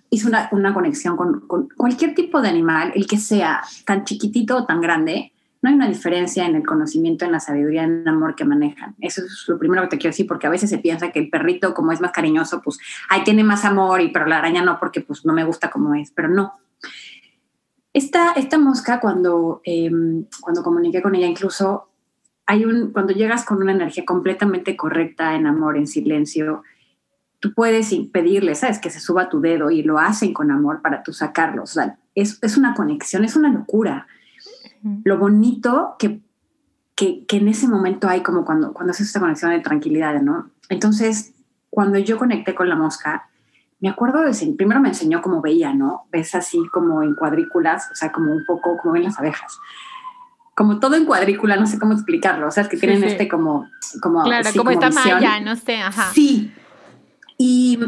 [0.10, 4.58] hizo una, una conexión con, con, cualquier tipo de animal, el que sea tan chiquitito
[4.58, 8.08] o tan grande, no hay una diferencia en el conocimiento, en la sabiduría, en el
[8.08, 8.96] amor que manejan.
[9.00, 11.32] Eso es lo primero que te quiero decir, porque a veces se piensa que el
[11.32, 12.78] perrito, como es más cariñoso, pues
[13.10, 15.96] ahí tiene más amor, y pero la araña no, porque pues no me gusta como
[15.96, 16.54] es, pero no.
[17.94, 21.90] Esta, esta mosca, cuando, em, cuando comuniqué con ella, incluso
[22.46, 26.62] hay un, cuando llegas con una energía completamente correcta, en amor, en silencio,
[27.40, 28.80] tú puedes impedirle, ¿sabes?
[28.80, 31.64] Que se suba tu dedo y lo hacen con amor para tú sacarlo.
[31.64, 34.08] O sea, es, es una conexión, es una locura.
[35.04, 36.22] Lo bonito que,
[36.96, 40.52] que, que, en ese momento hay como cuando, cuando haces esta conexión de tranquilidad, ¿no?
[40.70, 41.34] Entonces,
[41.72, 43.30] cuando yo conecté con la mosca,
[43.80, 46.06] me acuerdo de, primero me enseñó cómo veía, ¿no?
[46.12, 49.60] Ves así como en cuadrículas, o sea, como un poco como ven las abejas
[50.56, 53.70] como todo en cuadrícula, no sé cómo explicarlo, o sea, es que tienen este como,
[54.02, 56.12] como, claro, como, esta malla, no sé, ajá.
[56.14, 56.54] Sí,
[57.38, 57.80] y,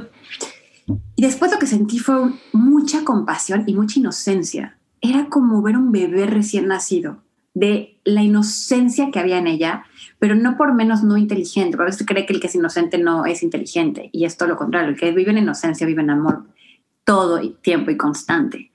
[1.15, 4.77] después lo que sentí fue mucha compasión y mucha inocencia.
[5.01, 9.83] Era como ver un bebé recién nacido, de la inocencia que había en ella,
[10.19, 11.77] pero no por menos no inteligente.
[11.79, 14.57] A veces cree que el que es inocente no es inteligente, y es todo lo
[14.57, 14.89] contrario.
[14.89, 16.45] El que vive en inocencia vive en amor
[17.03, 18.71] todo el tiempo y constante.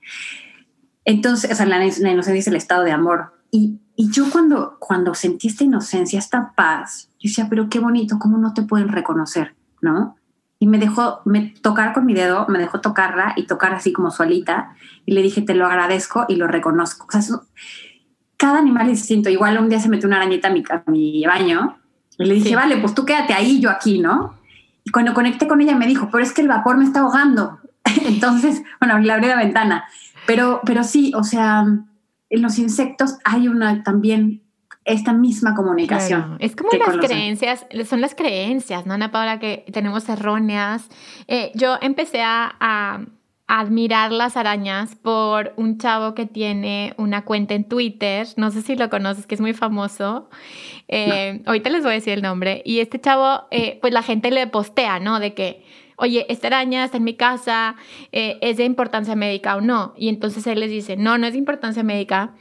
[1.05, 3.33] Entonces, o sea, la, inocencia es el estado de amor.
[3.51, 8.17] Y, y, yo cuando, cuando sentí esta inocencia, esta paz, yo decía, pero qué bonito,
[8.19, 9.55] ¿cómo no te pueden reconocer?
[9.81, 10.15] ¿No?
[10.63, 14.11] Y me dejó me, tocar con mi dedo, me dejó tocarla y tocar así como
[14.11, 17.05] solita y le dije, te lo agradezco y lo reconozco.
[17.05, 17.37] O sea,
[18.37, 19.29] cada animal es distinto.
[19.29, 21.79] Igual un día se metió una arañita a mi, a mi baño
[22.17, 24.35] y le dije, vale, pues tú quédate ahí, yo aquí, ¿no?
[24.85, 27.59] Y cuando conecté con ella me dijo, pero es que el vapor me está ahogando.
[28.05, 29.83] Entonces, bueno, le abrí la ventana.
[30.25, 31.65] Pero, pero sí, o sea,
[32.29, 34.43] en los insectos hay una también
[34.85, 36.37] esta misma comunicación.
[36.39, 40.89] Es como las creencias, son las creencias, ¿no, Ana Paula, que tenemos erróneas.
[41.27, 43.05] Eh, yo empecé a,
[43.45, 48.75] admirar las arañas por un chavo que tiene una cuenta en Twitter, no sé si
[48.77, 50.29] lo conoces, que es muy famoso.
[50.87, 52.63] Eh, ahorita les voy a decir el nombre.
[52.65, 55.19] Y este chavo, eh, pues la gente le postea, ¿no?
[55.19, 55.65] De que,
[55.97, 57.75] oye, esta araña está en mi casa,
[58.13, 59.93] eh, ¿es de importancia médica o no?
[59.97, 62.33] Y entonces él les dice, no, no es de importancia médica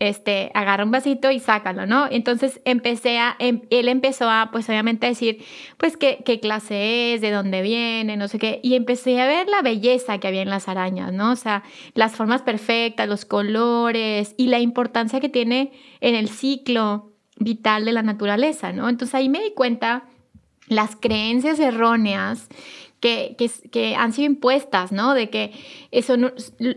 [0.00, 2.06] este, agarra un vasito y sácalo, ¿no?
[2.10, 5.44] Entonces empecé a, em, él empezó a, pues obviamente a decir,
[5.76, 9.48] pues qué, qué clase es, de dónde viene, no sé qué, y empecé a ver
[9.48, 11.32] la belleza que había en las arañas, ¿no?
[11.32, 11.62] O sea,
[11.94, 17.92] las formas perfectas, los colores y la importancia que tiene en el ciclo vital de
[17.92, 18.88] la naturaleza, ¿no?
[18.88, 20.04] Entonces ahí me di cuenta
[20.68, 22.48] las creencias erróneas
[23.04, 23.36] que,
[23.70, 25.12] que, han sido impuestas, ¿no?
[25.12, 25.52] De que
[25.90, 26.14] eso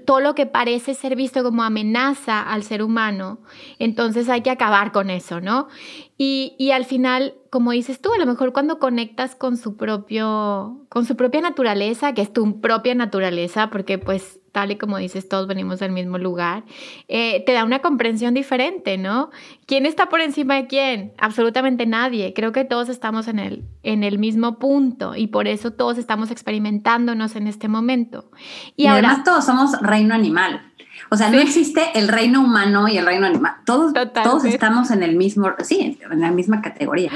[0.06, 3.40] todo lo que parece ser visto como amenaza al ser humano,
[3.80, 5.70] entonces hay que acabar con eso, ¿no?
[6.18, 10.86] Y, y, al final, como dices tú, a lo mejor cuando conectas con su propio,
[10.90, 15.30] con su propia naturaleza, que es tu propia naturaleza, porque pues tal y como dices,
[15.30, 16.64] todos venimos del mismo lugar,
[17.08, 19.30] eh, te da una comprensión diferente, ¿no?
[19.68, 21.14] ¿Quién está por encima de quién?
[21.20, 22.34] Absolutamente nadie.
[22.34, 26.32] Creo que todos estamos en el, en el mismo punto y por eso todos estamos
[26.32, 28.32] experimentándonos en este momento.
[28.76, 30.74] Y, además todos somos reino animal.
[31.12, 33.58] O sea, no existe el reino humano y el reino animal.
[33.64, 33.94] Todos,
[34.24, 37.12] todos estamos en el mismo, sí, en la misma categoría.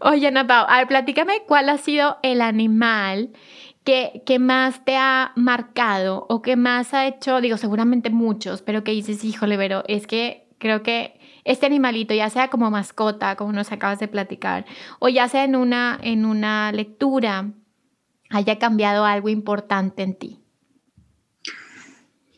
[0.00, 3.30] Oye, Ana Pau, a ver, platícame cuál ha sido el animal
[3.84, 8.92] que, más te ha marcado o que más ha hecho, digo, seguramente muchos, pero que
[8.92, 13.70] dices, híjole, pero es que creo que este animalito, ya sea como mascota, como nos
[13.70, 14.64] acabas de platicar,
[14.98, 17.52] o ya sea en una, en una lectura,
[18.30, 20.40] haya cambiado algo importante en ti.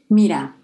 [0.09, 0.57] Mira,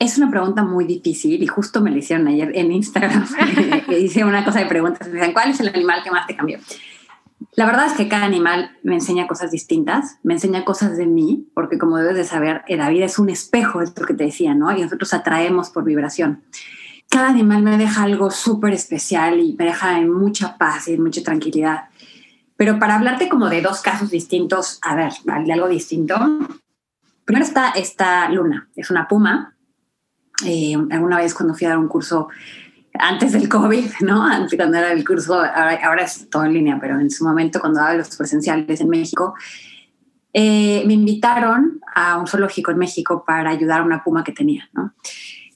[0.00, 3.26] es una pregunta muy difícil y justo me la hicieron ayer en Instagram.
[3.88, 5.08] Hice una cosa de preguntas.
[5.08, 6.58] Me dicen, ¿cuál es el animal que más te cambió?
[7.54, 11.48] La verdad es que cada animal me enseña cosas distintas, me enseña cosas de mí,
[11.54, 14.54] porque como debes de saber, la vida es un espejo, es lo que te decía,
[14.54, 14.76] ¿no?
[14.76, 16.42] Y nosotros atraemos por vibración.
[17.08, 21.02] Cada animal me deja algo súper especial y me deja en mucha paz y en
[21.02, 21.84] mucha tranquilidad.
[22.56, 25.12] Pero para hablarte como de dos casos distintos, a ver,
[25.44, 26.14] de algo distinto.
[27.24, 29.54] Primero está esta luna, es una puma,
[30.44, 32.28] eh, alguna vez cuando fui a dar un curso
[32.98, 34.24] antes del COVID, ¿no?
[34.24, 37.80] Antes, cuando era el curso, ahora, es todo en línea, pero en su momento cuando
[37.80, 39.34] daba los presenciales en México,
[40.32, 44.68] eh, me invitaron a un zoológico en México para ayudar a una puma que tenía,
[44.72, 44.94] ¿no?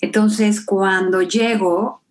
[0.00, 2.02] Entonces, cuando llego,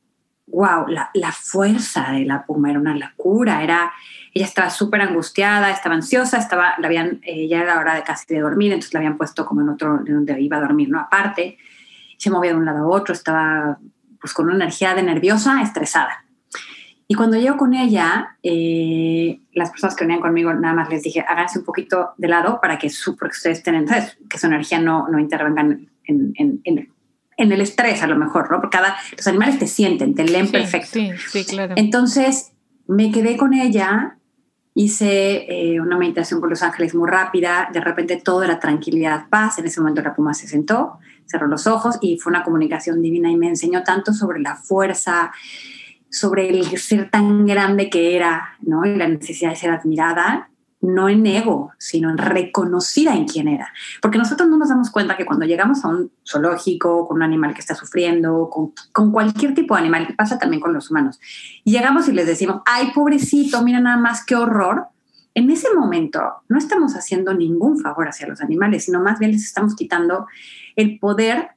[0.47, 3.91] wow, la, la, fuerza de la puma era una locura, era,
[4.33, 8.33] ella estaba súper angustiada, estaba ansiosa, estaba, la habían, eh, ya era hora de casi
[8.33, 10.99] de dormir, entonces la habían puesto como en otro, donde iba a dormir, ¿no?
[10.99, 11.57] Aparte,
[12.17, 13.77] se movía de un lado a otro, estaba
[14.25, 16.25] pues con una energía de nerviosa, estresada.
[17.07, 21.23] Y cuando llego con ella, eh, las personas que venían conmigo, nada más les dije,
[21.27, 23.85] háganse un poquito de lado para que, su, porque ustedes tengan,
[24.27, 26.33] que su energía no, no intervenga en, en,
[26.63, 26.89] en,
[27.37, 28.61] en, el estrés a lo mejor, ¿no?
[28.61, 30.89] Porque cada, los animales te sienten, te leen perfecto.
[30.93, 31.75] Sí, sí, claro.
[31.77, 32.53] Entonces,
[32.87, 34.17] me quedé con ella,
[34.73, 39.59] hice eh, una meditación con los ángeles muy rápida, de repente todo era tranquilidad, paz,
[39.59, 43.29] en ese momento la puma se sentó, cerró los ojos y fue una comunicación divina
[43.29, 45.31] y me enseñó tanto sobre la fuerza,
[46.09, 48.85] sobre el ser tan grande que era, ¿no?
[48.85, 50.49] Y la necesidad de ser admirada,
[50.81, 53.73] no en ego, sino en reconocida en quién era.
[54.01, 57.53] Porque nosotros no nos damos cuenta que cuando llegamos a un zoológico, con un animal
[57.53, 61.19] que está sufriendo, con, con cualquier tipo de animal, que pasa también con los humanos,
[61.63, 64.89] y llegamos y les decimos, ay, pobrecito, mira nada más qué horror,
[65.35, 69.43] en ese momento no estamos haciendo ningún favor hacia los animales, sino más bien les
[69.43, 70.27] estamos quitando
[70.75, 71.49] el poder,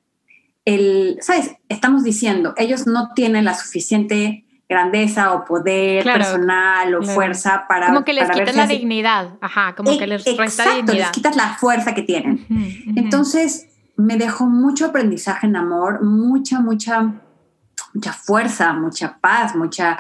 [0.65, 1.57] el, ¿sabes?
[1.69, 7.87] Estamos diciendo, ellos no tienen la suficiente grandeza o poder personal o fuerza para...
[7.87, 11.55] Como que les quitas la dignidad, ajá, como que les resta exacto, les quitas la
[11.55, 12.47] fuerza que tienen.
[12.95, 17.15] Entonces, me dejó mucho aprendizaje en amor, mucha, mucha,
[17.95, 19.99] mucha fuerza, mucha paz, mucha,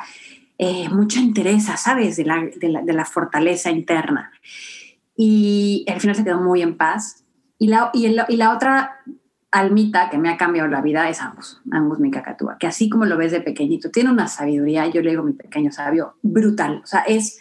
[0.58, 2.16] eh, mucha interés, ¿sabes?
[2.16, 4.30] De la, de, la, de la, fortaleza interna.
[5.16, 7.24] Y al final se quedó muy en paz.
[7.58, 9.00] Y la, y, y la otra
[9.50, 13.06] almita que me ha cambiado la vida es Angus, Angus mi cacatúa, que así como
[13.06, 16.80] lo ves de pequeñito, tiene una sabiduría, yo le digo mi pequeño sabio, brutal.
[16.82, 17.38] O sea, es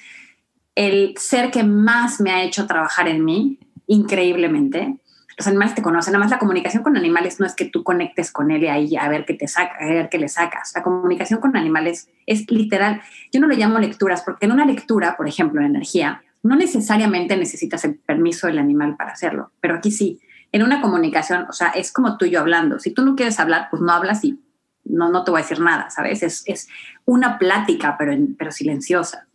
[0.76, 4.98] el ser que más me ha hecho trabajar en mí, increíblemente.
[5.38, 8.52] Los animales te conocen, además la comunicación con animales no es que tú conectes con
[8.52, 10.72] él y ahí a ver qué te saca, a ver qué le sacas.
[10.76, 13.02] La comunicación con animales es literal.
[13.32, 17.38] Yo no lo llamo lecturas porque en una lectura, por ejemplo, en energía, no necesariamente
[17.38, 20.20] necesitas el permiso del animal para hacerlo, pero aquí sí.
[20.54, 22.80] En una comunicación, o sea, es como tú y yo hablando.
[22.80, 24.40] Si tú no quieres hablar, pues no hablas y
[24.86, 26.24] no, no te voy a decir nada, ¿sabes?
[26.24, 26.70] Es, es
[27.04, 29.28] una plática, pero, pero silenciosa.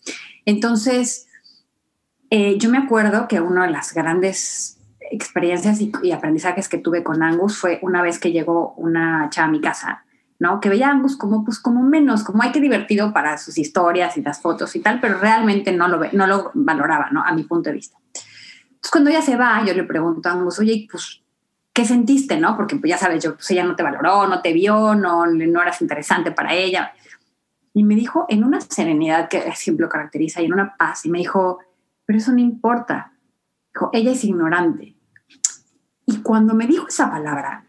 [0.47, 1.29] Entonces,
[2.31, 4.79] eh, yo me acuerdo que una de las grandes
[5.11, 9.51] experiencias y, aprendizajes que tuve con Angus fue una vez que llegó una chava a
[9.51, 10.07] mi casa,
[10.43, 10.59] ¿no?
[10.59, 14.17] Que veía a Angus como, pues, como menos, como hay que divertido para sus historias
[14.17, 17.23] y las fotos y tal, pero realmente no lo, no lo valoraba, ¿no?
[17.23, 17.97] A mi punto de vista.
[18.13, 21.23] Entonces, cuando ella se va, yo le pregunto a Angus, oye, pues,
[21.73, 22.57] ¿qué sentiste, no?
[22.57, 25.63] Porque, pues, ya sabes, yo, pues, ella no te valoró, no te vio, no, no
[25.63, 26.93] eras interesante para ella.
[27.73, 31.09] Y me dijo en una serenidad que siempre lo caracteriza y en una paz, y
[31.09, 31.61] me dijo,
[32.05, 33.13] pero eso no importa.
[33.73, 34.97] Dijo, ella es ignorante.
[36.05, 37.65] Y cuando me dijo esa palabra,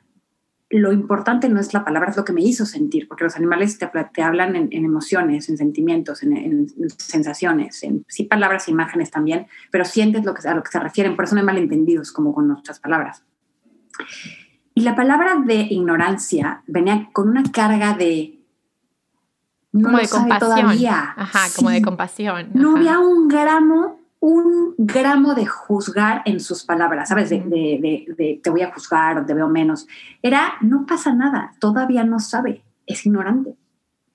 [0.79, 3.77] lo importante no es la palabra, es lo que me hizo sentir, porque los animales
[3.77, 9.86] te, te hablan en, emociones, en sentimientos, en, sensaciones, en sí palabras imágenes también, pero
[9.86, 12.47] sientes lo que, a lo que se refieren, por eso no hay malentendidos como con
[12.47, 13.23] nuestras palabras.
[14.73, 18.39] Y la palabra de ignorancia venía con una carga de...
[19.71, 20.86] como de compasión.
[21.15, 22.49] Ajá, como de compasión.
[22.55, 27.29] No había un gramo un gramo de juzgar en sus palabras, ¿sabes?
[27.29, 29.86] De, te voy a juzgar o te veo menos.
[30.21, 33.57] Era, no pasa nada, todavía no sabe, es ignorante.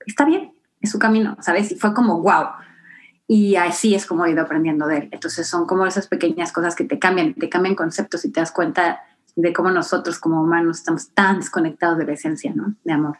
[0.07, 1.71] Está bien, es su camino, ¿sabes?
[1.71, 2.47] Y fue como, wow.
[3.27, 5.09] Y así es como he ido aprendiendo de él.
[5.11, 8.51] Entonces son como esas pequeñas cosas que te cambian, te cambian conceptos y te das
[8.51, 9.01] cuenta
[9.35, 12.73] de cómo nosotros como humanos estamos tan desconectados de la esencia, ¿no?
[12.83, 13.19] De amor.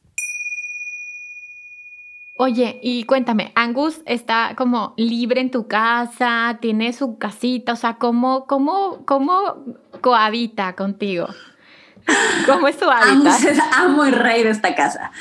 [2.43, 7.97] Oye, y cuéntame, Angus está como libre en tu casa, tiene su casita, o sea,
[7.99, 9.63] ¿cómo, cómo, cómo
[10.01, 11.27] cohabita contigo?
[12.45, 13.41] ¿Cómo es su hábitat?
[13.73, 15.11] Amo y rey de esta casa.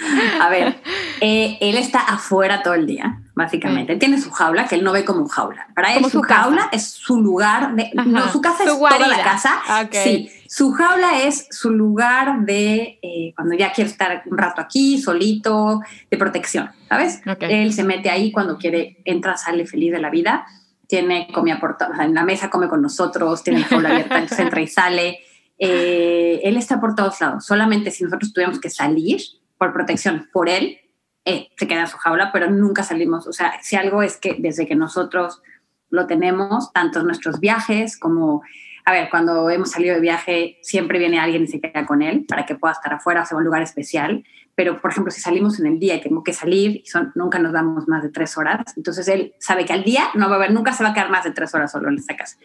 [0.40, 0.77] A ver,
[1.21, 3.97] eh, él está afuera todo el día, básicamente.
[3.97, 5.69] tiene su jaula, que él no ve como jaula.
[5.75, 7.90] Para él, su, jaula es su lugar de.
[7.95, 9.61] No, su casa es toda la casa.
[9.90, 15.01] Sí, su jaula es su lugar de eh, cuando ya quiere estar un rato aquí,
[15.01, 17.23] solito, de protección, ¿sabes?
[17.40, 20.47] Él se mete ahí cuando quiere, entra, sale feliz de la vida.
[20.88, 21.61] Tiene, come a
[22.01, 25.21] en la mesa come con nosotros, tiene la jaula abierta, entonces entra y sale.
[25.61, 27.44] Eh, él está por todos lados.
[27.46, 29.20] Solamente si nosotros tuviéramos que salir
[29.59, 30.79] por protección por él,
[31.25, 33.27] eh, se queda en su jaula, pero nunca salimos.
[33.27, 35.42] O sea, si algo es que desde que nosotros
[35.90, 38.42] lo tenemos, tanto nuestros viajes como
[38.85, 42.25] a ver, cuando hemos salido de viaje, siempre viene alguien y se queda con él
[42.27, 44.25] para que pueda estar afuera, o sea, un lugar especial.
[44.61, 47.55] Pero, por ejemplo, si salimos en el día y tengo que salir, son, nunca nos
[47.55, 50.53] damos más de tres horas, entonces él sabe que al día no va a haber,
[50.53, 52.37] nunca se va a quedar más de tres horas solo en esta casa.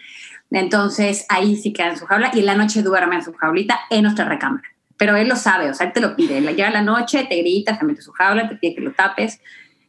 [0.50, 3.82] Entonces, ahí sí queda en su jaula y en la noche duerme en su jaulita
[3.90, 4.64] en nuestra recámara.
[4.96, 6.40] Pero él lo sabe, o sea, él te lo pide.
[6.40, 9.42] Llega la noche, te grita, se mete su jaula, te pide que lo tapes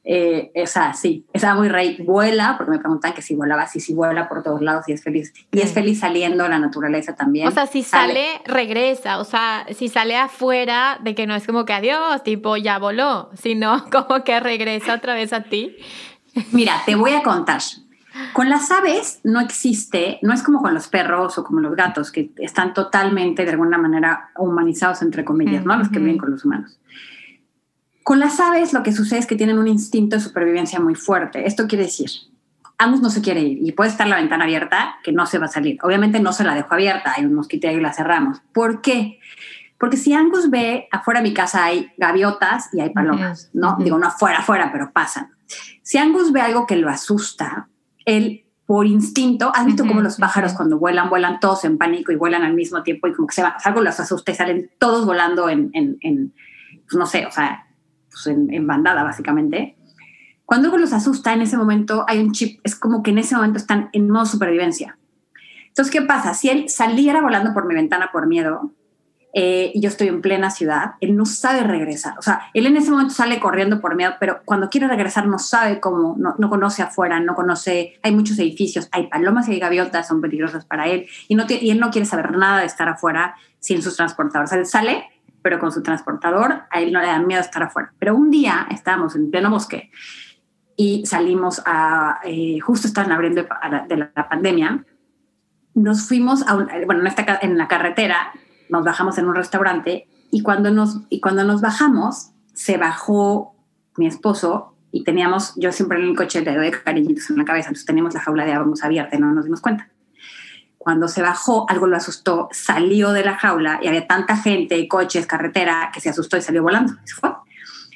[0.09, 3.93] eh, esa sí, esa muy rey, vuela, porque me preguntan que si volaba, si sí,
[3.93, 5.35] vuela por todos lados y es feliz.
[5.51, 7.49] Y es feliz saliendo a la naturaleza también.
[7.49, 11.65] O sea, si sale, regresa, o sea, si sale afuera, de que no es como
[11.65, 15.77] que adiós, tipo ya voló, sino como que regresa otra vez a ti.
[16.53, 17.61] Mira, te voy a contar.
[18.33, 22.13] Con las aves no existe, no es como con los perros o como los gatos,
[22.13, 25.77] que están totalmente de alguna manera humanizados, entre comillas, ¿no?
[25.77, 26.79] Los que viven con los humanos.
[28.07, 31.45] Con las aves lo que sucede es que tienen un instinto de supervivencia muy fuerte.
[31.45, 32.09] Esto quiere decir,
[32.79, 35.47] Angus no se quiere ir y puede estar la ventana abierta que no se va
[35.47, 35.79] a salir.
[35.83, 38.43] Obviamente no se la dejo abierta, hay un mosquito y la cerramos.
[38.53, 39.19] ¿Por qué?
[39.77, 43.77] Porque si Angus ve afuera de mi casa hay gaviotas y hay palomas, ¿no?
[43.81, 45.33] Digo, no afuera, afuera, pero pasan.
[45.83, 47.69] Si Angus ve algo que lo asusta,
[48.05, 52.15] él por instinto, has visto cómo los pájaros cuando vuelan, vuelan todos en pánico y
[52.15, 55.05] vuelan al mismo tiempo y como que se va, algo los asusta y salen todos
[55.05, 56.33] volando en, en, en
[56.85, 57.66] pues no sé, o sea,
[58.25, 59.77] pues, en, bandada, básicamente.
[60.45, 63.35] Cuando algo los asusta, en ese momento hay un chip, es como que en ese
[63.35, 64.99] momento están en modo supervivencia.
[65.69, 66.33] Entonces, ¿qué pasa?
[66.35, 68.73] Si él saliera volando por mi ventana por miedo
[69.35, 72.15] eh, y yo estoy en plena ciudad, él no sabe regresar.
[72.19, 75.39] O sea, él en ese momento sale corriendo por miedo, pero cuando quiere regresar no
[75.39, 79.59] sabe cómo, no, no conoce afuera, no conoce, hay muchos edificios, hay palomas y hay
[79.59, 82.89] gaviotas, son peligrosas para él, y, no y él no quiere saber nada de estar
[82.89, 84.49] afuera sin sus transportadores.
[84.49, 85.05] O sea, él sale
[85.47, 87.93] pero con su transportador, a él no le da miedo estar afuera.
[88.01, 89.93] Pero un día estábamos en pleno bosque
[90.75, 93.47] y salimos a, eh, justo estaban abriendo
[93.89, 94.85] de la, pandemia,
[95.73, 98.33] nos fuimos a, bueno, en, esta, la carretera,
[98.71, 103.55] nos bajamos en un restaurante y cuando nos, y cuando nos bajamos, se bajó
[103.97, 107.69] mi esposo y teníamos, yo siempre en el coche le doy cariñitos en la cabeza,
[107.69, 109.89] entonces teníamos la jaula de ábamos abierta y no nos dimos cuenta.
[110.87, 115.27] Cuando se bajó, algo lo asustó, salió de la jaula y había tanta gente, coches,
[115.27, 116.93] carretera, que se asustó y salió volando.
[117.05, 117.31] Y se fue.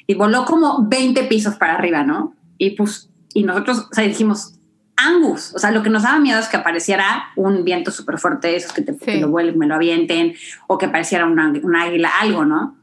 [0.07, 2.35] Y voló como 20 pisos para arriba, ¿no?
[2.57, 4.55] Y pues, y nosotros, o sea, dijimos,
[4.97, 8.57] Angus, o sea, lo que nos daba miedo es que apareciera un viento súper fuerte,
[8.57, 10.33] esos que, te, que lo vuelven, me lo avienten,
[10.67, 12.75] o que apareciera un águila, algo, ¿no?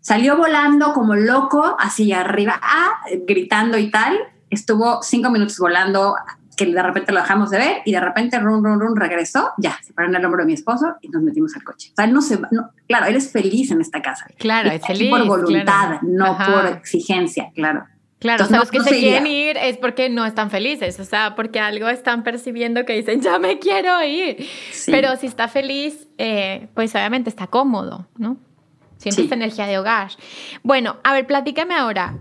[0.00, 4.18] Salió volando como loco, así arriba, ah, gritando y tal.
[4.48, 6.16] Estuvo cinco minutos volando,
[6.58, 9.78] que de repente lo dejamos de ver y de repente, run, run, run, regresó, ya,
[9.80, 11.90] se paró en el hombro de mi esposo y nos metimos al coche.
[11.92, 14.26] O sea, no se, no, claro, él es feliz en esta casa.
[14.36, 15.08] Claro, es feliz.
[15.08, 17.86] Por voluntad, no por exigencia, claro.
[18.18, 21.36] Claro, o sea, los que se quieren ir es porque no están felices, o sea,
[21.36, 24.44] porque algo están percibiendo que dicen, ya me quiero ir.
[24.86, 28.36] Pero si está feliz, eh, pues obviamente está cómodo, ¿no?
[28.96, 30.10] Siente esta energía de hogar.
[30.64, 32.18] Bueno, a ver, platícame ahora.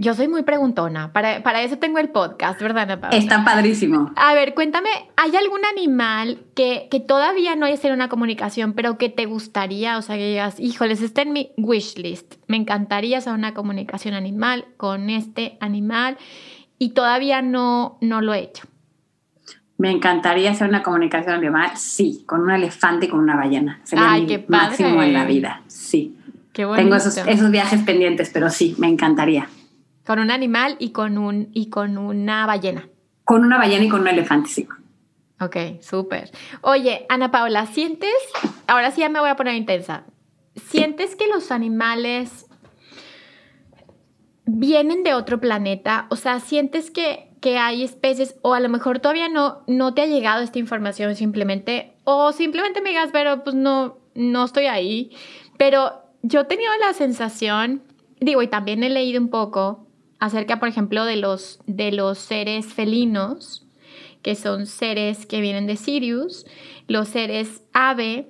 [0.00, 3.16] Yo soy muy preguntona, para, para eso tengo el podcast, ¿verdad, Ana Paula?
[3.16, 4.12] Está padrísimo.
[4.14, 8.96] A ver, cuéntame, ¿hay algún animal que, que todavía no haya sido una comunicación, pero
[8.96, 13.18] que te gustaría, o sea, que digas, híjoles, está en mi wish list, me encantaría
[13.18, 16.16] hacer una comunicación animal con este animal
[16.78, 18.68] y todavía no, no lo he hecho?
[19.78, 23.80] Me encantaría hacer una comunicación animal, sí, con un elefante y con una ballena.
[23.82, 24.68] Sería Ay, mi qué padre.
[24.68, 26.14] máximo en la vida, sí.
[26.52, 26.64] Qué.
[26.76, 29.48] Tengo esos, esos viajes pendientes, pero sí, me encantaría.
[30.08, 32.88] Con un animal y con, un, y con una ballena.
[33.24, 34.66] Con una ballena y con un elefante, sí.
[35.38, 36.30] Ok, súper.
[36.62, 38.14] Oye, Ana Paula, ¿sientes,
[38.66, 40.04] ahora sí ya me voy a poner intensa,
[40.56, 42.46] ¿sientes que los animales
[44.46, 46.06] vienen de otro planeta?
[46.08, 50.00] O sea, ¿sientes que, que hay especies o a lo mejor todavía no, no te
[50.00, 55.14] ha llegado esta información simplemente o simplemente me digas, pero pues no, no estoy ahí?
[55.58, 57.82] Pero yo he tenido la sensación,
[58.20, 59.84] digo, y también he leído un poco
[60.18, 63.66] acerca, por ejemplo, de los, de los seres felinos,
[64.22, 66.44] que son seres que vienen de Sirius,
[66.86, 68.28] los seres ave,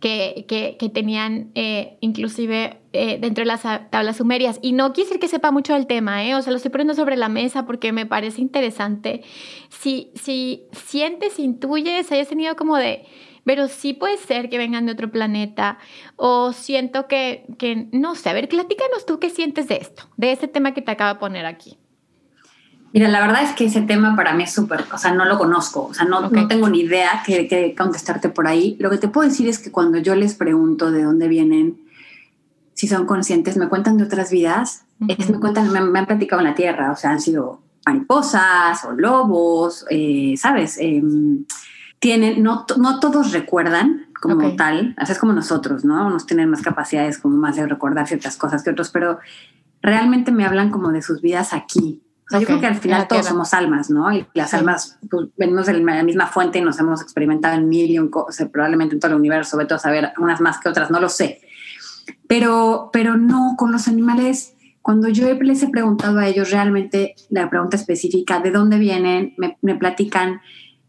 [0.00, 4.58] que, que, que tenían eh, inclusive eh, dentro de las tablas sumerias.
[4.60, 6.34] Y no quiero decir que sepa mucho del tema, ¿eh?
[6.34, 9.22] o sea, lo estoy poniendo sobre la mesa porque me parece interesante.
[9.70, 13.06] Si, si sientes, intuyes, hayas tenido como de
[13.44, 15.78] pero sí puede ser que vengan de otro planeta
[16.16, 20.32] o siento que, que, no sé, a ver, platícanos tú qué sientes de esto, de
[20.32, 21.78] ese tema que te acabo de poner aquí.
[22.92, 25.36] Mira, la verdad es que ese tema para mí es súper, o sea, no lo
[25.36, 28.76] conozco, o sea, no, tengo ni idea que, que contestarte por ahí.
[28.78, 31.80] Lo que te puedo decir es que cuando yo les pregunto de dónde vienen,
[32.74, 36.40] si son conscientes, me cuentan de otras vidas, es- me cuentan, me, me han platicado
[36.40, 40.78] en la Tierra, o sea, han sido mariposas o lobos, eh, ¿sabes?
[40.78, 41.44] Em,
[42.04, 44.56] tienen, no, no todos recuerdan como Ok.
[44.58, 46.06] tal, o sea, es como nosotros, ¿no?
[46.06, 49.20] Unos tienen más capacidades como más de recordar ciertas cosas que otros, pero
[49.80, 52.02] realmente me hablan como de sus vidas aquí.
[52.26, 54.12] O sea, Ok, yo creo que al final todos somos almas, ¿no?
[54.12, 54.56] Y las Sí.
[54.56, 58.10] almas pues, venimos de la misma fuente y nos hemos experimentado en mil y un
[58.10, 61.08] cosas, probablemente en todo el universo, vete a saber, unas más que otras, no lo
[61.08, 61.40] sé.
[62.28, 64.52] Pero, pero no, con los animales,
[64.82, 69.32] cuando yo les he preguntado a ellos realmente la pregunta específica, ¿de dónde vienen?
[69.38, 70.42] Me, me platican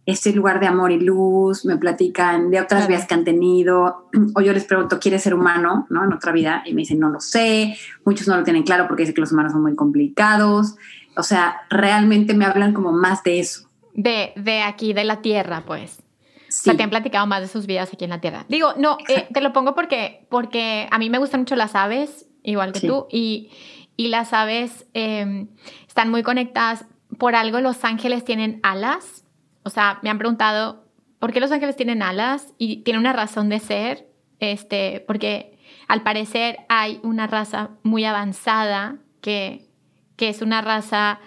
[0.06, 4.42] este lugar de amor y luz, me platican de otras vidas que han tenido, o
[4.42, 5.88] yo les pregunto, ¿quieres ser humano?
[5.90, 6.04] ¿No?
[6.04, 7.76] En otra vida, y me dicen, no lo sé,
[8.06, 10.76] muchos no lo tienen claro porque dicen que los humanos son muy complicados,
[11.18, 13.68] o sea, realmente me hablan como más de eso.
[13.94, 16.04] De, de aquí, de la Tierra, pues.
[16.50, 16.62] Sí.
[16.62, 18.46] O sea, te han platicado más de sus vidas aquí en la Tierra.
[18.50, 22.28] Digo, no, eh, te lo pongo porque, porque a mí me gustan mucho las aves,
[22.44, 22.88] igual que Sí.
[22.88, 23.50] tú, y,
[23.98, 25.48] y las aves eh,
[25.88, 26.86] están muy conectadas.
[27.18, 29.25] Por algo los ángeles tienen alas.
[29.66, 30.86] O sea, me han preguntado,
[31.20, 32.54] ¿por qué los ángeles tienen alas?
[32.58, 34.08] Y tiene una razón de ser,
[34.40, 35.58] este, porque
[35.88, 39.68] al parecer hay una raza muy avanzada que,
[40.16, 41.20] que es una raza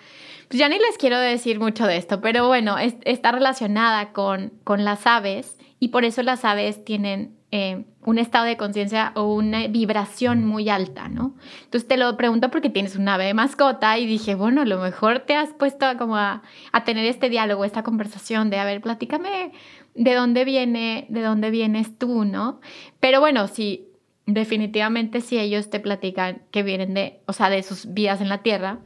[0.49, 4.55] pues ya ni les quiero decir mucho de esto, pero bueno, es- está relacionada con,
[4.65, 9.35] con las aves y por eso las aves tienen eh, un estado de conciencia o
[9.35, 11.35] una vibración muy alta, ¿no?
[11.65, 14.79] Entonces te lo pregunto porque tienes un ave de mascota y dije, bueno, a lo
[14.81, 16.43] mejor te has puesto a como a,
[16.73, 19.53] a tener este diálogo, esta conversación de, a ver, platícame
[19.95, 22.61] de dónde viene, de dónde vienes tú, ¿no?
[23.01, 23.89] Pero bueno, sí,
[24.27, 28.39] definitivamente si ellos te platican que vienen de, o sea, de sus vidas en la
[28.43, 28.79] Tierra,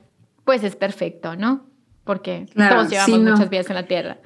[0.44, 1.66] pues es perfecto, ¿no?
[2.04, 3.30] Porque Claro, todos llevamos sí, no.
[3.32, 4.18] muchas vidas en la Tierra.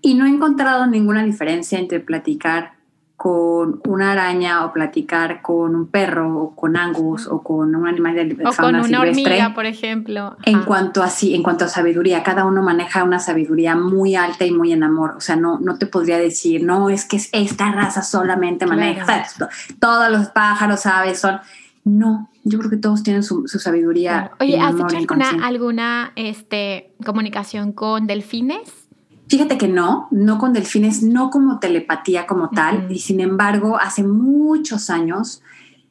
[0.00, 2.74] Y no he encontrado ninguna diferencia entre platicar
[3.16, 8.14] con una araña o platicar con un perro o con angus o con un animal
[8.14, 9.24] de O con fauna una silvestre.
[9.24, 10.36] hormiga, por ejemplo.
[10.42, 14.44] En cuanto a sí, en cuanto a sabiduría, cada uno maneja una sabiduría muy alta
[14.44, 15.14] y muy en amor.
[15.16, 19.04] O sea, no, no te podría decir, no, es que es esta raza solamente maneja.
[19.04, 19.52] Claro.
[19.78, 21.38] Todos los pájaros, aves son.
[21.84, 24.12] No, yo creo que todos tienen su, su sabiduría.
[24.12, 24.36] Claro.
[24.40, 28.83] Oye, ¿has amor hecho y alguna, alguna este, comunicación con delfines?
[29.28, 34.02] Fíjate que no, no con delfines, no como telepatía como tal, y sin embargo, hace
[34.02, 35.42] muchos años,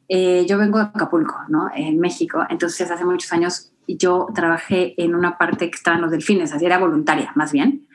[0.08, 1.68] eh, yo vengo de Acapulco, ¿no?
[1.74, 6.52] En México, entonces hace muchos años yo trabajé en una parte que estaban los delfines,
[6.52, 7.86] así era voluntaria, más bien,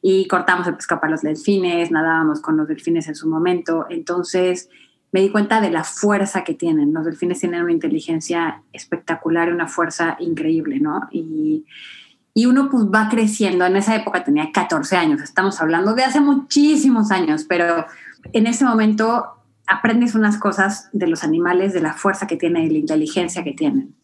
[0.00, 4.70] y cortamos el pescado para los delfines, nadábamos con los delfines en su momento, entonces
[5.10, 6.92] me di cuenta de la fuerza que tienen.
[6.92, 11.08] Los delfines tienen una inteligencia espectacular una fuerza increíble, ¿no?
[11.10, 11.64] Y,
[12.38, 13.66] y uno pues va creciendo.
[13.66, 17.84] En esa época tenía 14 años, estamos hablando de hace muchísimos años, pero
[18.32, 19.26] en ese momento
[19.66, 23.54] aprendes unas cosas de los animales, de la fuerza que tienen y la inteligencia que
[23.54, 23.96] tienen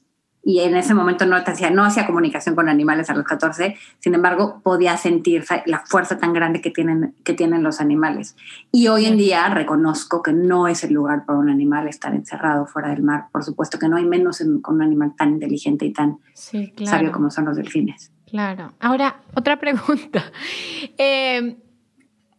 [0.44, 4.14] y en ese momento no, hacía, no hacía comunicación con animales a los 14, sin
[4.14, 8.36] embargo podía sentir la fuerza tan grande que tienen, que tienen los animales.
[8.70, 12.66] Y hoy en día reconozco que no es el lugar para un animal estar encerrado
[12.66, 15.92] fuera del mar, por supuesto que no hay menos con un animal tan inteligente y
[15.92, 18.13] tan sabio como son los delfines.
[18.34, 18.72] Claro.
[18.80, 20.24] Ahora, otra pregunta.
[20.98, 21.56] Eh,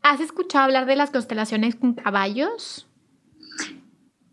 [0.04, 2.86] ¿Has escuchado hablar de las constelaciones con caballos?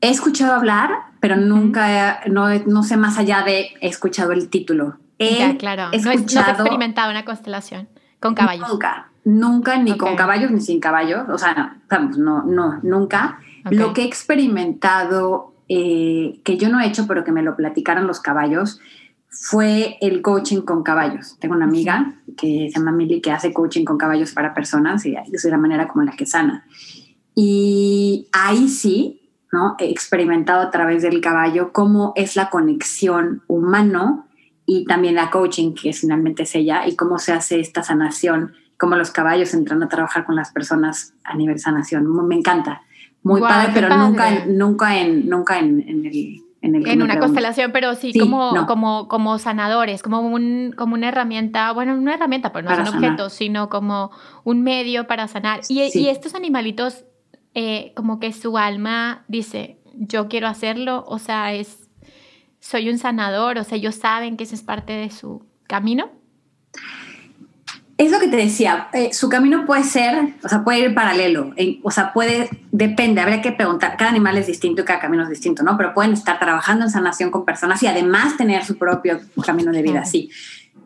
[0.01, 0.91] He escuchado hablar,
[1.21, 4.99] pero nunca, no, no, sé más allá de he escuchado el título.
[5.19, 5.89] He claro.
[5.93, 7.89] Escuchado, no, experimentado una constelación
[8.19, 8.69] con caballos.
[8.69, 11.29] Nunca, nunca, ni con caballos ni sin caballos.
[11.29, 13.39] O sea, no, vamos, no, no, nunca.
[13.71, 18.09] Lo que he experimentado, eh, que yo no he hecho, pero que me lo platicaron
[18.09, 18.81] los caballos,
[19.33, 21.37] fue el coaching con caballos.
[21.41, 25.17] Tengo una amiga que se llama Mili que hace coaching con caballos para personas y
[25.17, 26.67] es la manera como la que sana.
[27.35, 29.75] Y ahí sí, ¿no?
[29.79, 34.29] He experimentado a través del caballo cómo es la conexión humano
[34.67, 38.97] y también la coaching, que finalmente es ella, y cómo se hace esta sanación, cómo
[38.97, 42.07] los caballos entran a trabajar con las personas a nivel sanación.
[42.29, 42.83] Me encanta.
[43.23, 48.67] Muy padre, pero nunca, nunca en, nunca en, el en, una constelación, pero sí, como,
[48.67, 53.33] como, como sanadores, como, un, como una herramienta, bueno, una herramienta, pues no son objetos,
[53.33, 54.13] sino como
[54.45, 55.61] un medio para sanar.
[55.69, 57.05] Y, y, estos animalitos
[57.55, 61.91] eh, como que su alma dice, yo quiero hacerlo, o sea, es,
[62.61, 66.11] soy un sanador, o sea, ellos saben que eso es parte de su camino.
[68.03, 71.55] Es lo que te decía, eh, su camino puede ser, o sea, puede ir paralelo,
[71.85, 75.29] o sea, puede, depende, habría que preguntar, cada animal es distinto y cada camino es
[75.29, 75.77] distinto, ¿no?
[75.77, 79.83] Pero pueden estar trabajando en sanación con personas y además tener su propio camino de
[79.83, 80.31] vida, sí.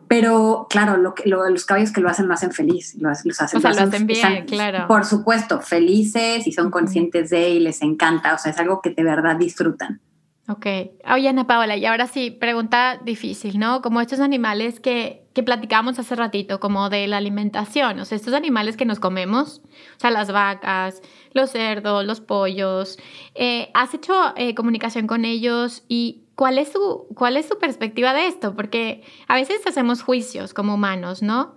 [0.07, 3.61] Pero claro, lo que, los caballos que lo hacen lo hacen feliz, los, hacen, o
[3.61, 4.87] sea, lo hacen bien, claro.
[4.87, 8.91] Por supuesto, felices y son conscientes de y les encanta, o sea, es algo que
[8.91, 10.01] de verdad disfrutan.
[10.49, 10.65] Ok.
[11.13, 13.81] Oye, Ana Paola, y ahora sí, pregunta difícil, ¿no?
[13.81, 18.33] Como estos animales que, que platicamos hace ratito, como de la alimentación, o sea, estos
[18.33, 19.61] animales que nos comemos,
[19.95, 22.97] o sea, las vacas, los cerdos, los pollos,
[23.35, 28.15] eh, ¿has hecho eh, comunicación con ellos y ¿cuál es, su, ¿cuál es su perspectiva
[28.15, 28.55] de esto?
[28.55, 31.53] Porque a veces hacemos juicios como humanos, ¿no?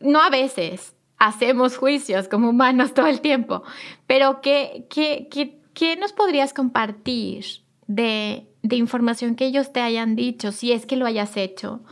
[0.00, 3.64] No a veces, hacemos juicios como humanos todo el tiempo,
[4.06, 7.44] pero ¿qué, qué, qué, qué nos podrías compartir
[7.86, 11.82] de, de, información que ellos te hayan dicho, si es que lo hayas hecho?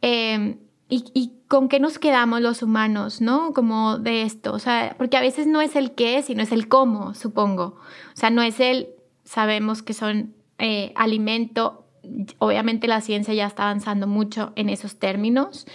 [0.00, 0.58] Em,
[0.88, 3.52] y, con qué nos quedamos los humanos, ¿no?
[3.52, 6.68] Como de esto, o sea, porque a veces no es el qué, sino es el
[6.68, 7.78] cómo, supongo.
[8.12, 8.88] O sea, no es el,
[9.24, 11.86] sabemos que son eh, alimento.
[12.38, 15.66] Obviamente la ciencia ya está avanzando mucho en esos términos.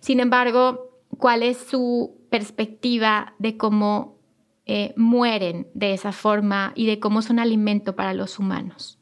[0.00, 4.18] Sin embargo, ¿cuál es su perspectiva de cómo
[4.66, 8.98] eh, mueren de esa forma y de cómo son alimento para los humanos?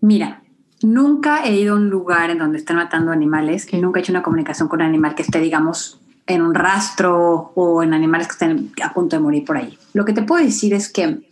[0.00, 0.45] Mira,
[0.82, 4.12] nunca he ido a un lugar en donde estén matando animales, que nunca he hecho
[4.12, 8.32] una comunicación con un animal que esté, digamos, en un rastro o en animales que
[8.32, 9.78] estén a punto de morir por ahí.
[9.92, 11.28] Lo que te puedo decir es que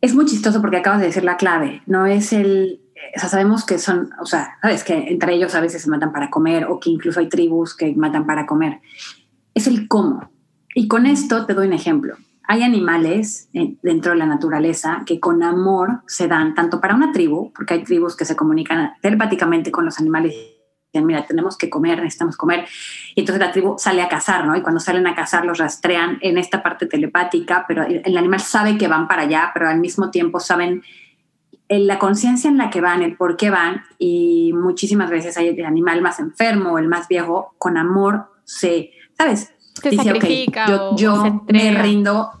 [0.00, 2.80] es muy chistoso porque acabas de decir la clave, no es el,
[3.16, 6.12] o sea, sabemos que son, o sea, sabes que entre ellos a veces se matan
[6.12, 8.80] para comer o que incluso hay tribus que matan para comer.
[9.54, 10.30] Es el cómo.
[10.74, 12.16] Y con esto te doy un ejemplo.
[12.52, 17.12] Hay animales eh, dentro de la naturaleza que con amor se dan tanto para una
[17.12, 20.34] tribu, porque hay tribus que se comunican telepáticamente con los animales
[20.94, 22.66] mira, tenemos que comer, necesitamos comer.
[23.14, 24.56] Y entonces la tribu sale a cazar, ¿no?
[24.56, 28.76] Y cuando salen a cazar los rastrean en esta parte telepática, pero el animal sabe
[28.76, 30.82] que van para allá, pero al mismo tiempo saben
[31.68, 35.64] la conciencia en la que van, el por qué van, y muchísimas veces hay el
[35.64, 39.54] animal más enfermo o el más viejo, con amor se, ¿sabes?
[39.74, 42.39] Se sacrifica yo, yo me rindo.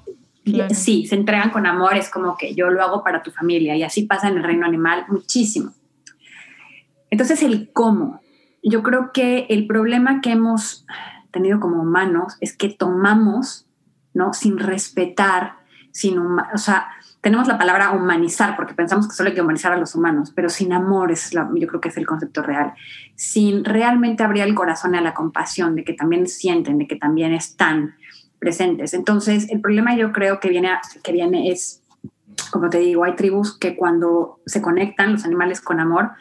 [0.74, 3.82] Sí, se entregan con amor, es como que yo lo hago para tu familia, y
[3.82, 5.72] así pasa en el reino animal muchísimo.
[7.10, 8.20] Entonces el cómo,
[8.62, 10.86] yo creo que el problema que hemos
[11.30, 13.66] tenido como humanos es que tomamos,
[14.14, 14.32] ¿no?
[14.32, 15.56] Sin respetar,
[15.92, 16.88] sin, o sea,
[17.20, 20.48] tenemos la palabra humanizar porque pensamos que solo hay que humanizar a los humanos, pero
[20.48, 22.72] sin amor es yo creo que es el concepto real.
[23.14, 27.34] Sin realmente abrir el corazón a la compasión de que también sienten, de que también
[27.34, 27.94] están
[28.40, 28.94] presentes.
[28.94, 30.70] Entonces, el problema yo creo que viene,
[31.04, 31.82] que viene es,
[32.50, 36.12] como te digo, hay tribus que cuando se conectan los animales con amor,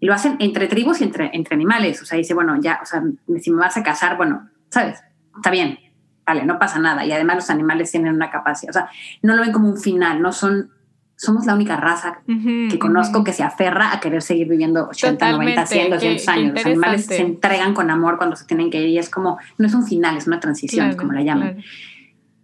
[0.00, 2.00] lo hacen entre tribus y entre, entre animales.
[2.00, 3.02] O sea, dice, bueno, ya, o sea,
[3.40, 5.02] si me vas a casar, bueno, ¿sabes?
[5.36, 5.78] Está bien,
[6.24, 7.04] vale, no pasa nada.
[7.04, 8.90] Y además los animales tienen una capacidad, o sea,
[9.22, 10.70] no lo ven como un final, no son,
[11.16, 15.66] somos la única raza que conozco que se aferra a querer seguir viviendo 80, 90,
[15.66, 16.54] 100, 200 años.
[16.54, 19.66] Los animales se entregan con amor cuando se tienen que ir y es como, no
[19.66, 21.62] es un final, es una transición, como la llaman.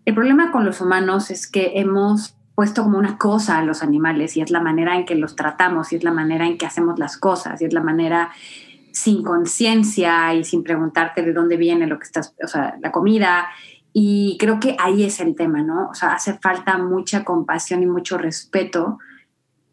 [0.05, 4.37] El problema con los humanos es que hemos puesto como una cosa a los animales
[4.37, 6.99] y es la manera en que los tratamos y es la manera en que hacemos
[6.99, 8.31] las cosas y es la manera
[8.93, 13.49] sin conciencia y sin preguntarte de dónde viene lo que estás, o sea, la comida.
[13.93, 15.88] Y creo que ahí es el tema, ¿no?
[15.88, 18.99] O sea, hace falta mucha compasión y mucho respeto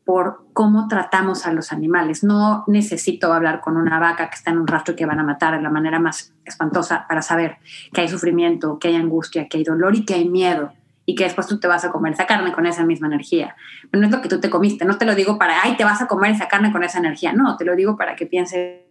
[0.03, 2.23] por cómo tratamos a los animales.
[2.23, 5.55] No necesito hablar con una vaca que está en un rastro que van a matar
[5.55, 7.57] de la manera más espantosa para saber
[7.93, 10.73] que hay sufrimiento, que hay angustia, que hay dolor y que hay miedo
[11.05, 13.55] y que después tú te vas a comer esa carne con esa misma energía.
[13.89, 15.83] Pero no es lo que tú te comiste, no te lo digo para, ay, te
[15.83, 18.81] vas a comer esa carne con esa energía, no, te lo digo para que pienses,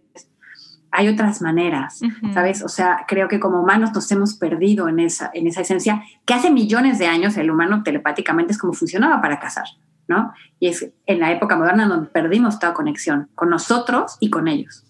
[0.90, 2.00] hay otras maneras,
[2.32, 2.62] ¿sabes?
[2.62, 6.34] O sea, creo que como humanos nos hemos perdido en esa, en esa esencia, que
[6.34, 9.66] hace millones de años el humano telepáticamente es como funcionaba para cazar,
[10.06, 10.32] ¿no?
[10.58, 14.84] Y es en la época moderna donde perdimos toda conexión con nosotros y con ellos.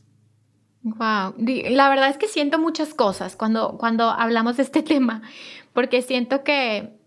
[0.82, 5.22] Wow, la verdad es que siento muchas cosas cuando, cuando hablamos de este tema,
[5.72, 6.98] porque siento que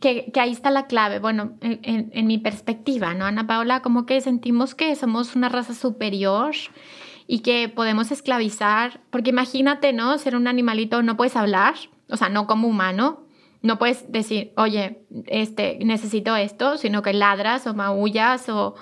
[0.00, 3.82] que, ahí está la clave, bueno, en, mi perspectiva, ¿no, Ana Paula?
[3.82, 6.54] Como que sentimos que somos una raza superior
[7.32, 10.18] y que podemos esclavizar, porque imagínate, ¿no?
[10.18, 11.76] Ser un animalito, no puedes hablar,
[12.08, 13.20] o sea, no como humano,
[13.62, 18.74] no puedes decir, oye, este, necesito esto, sino que ladras o maullas o,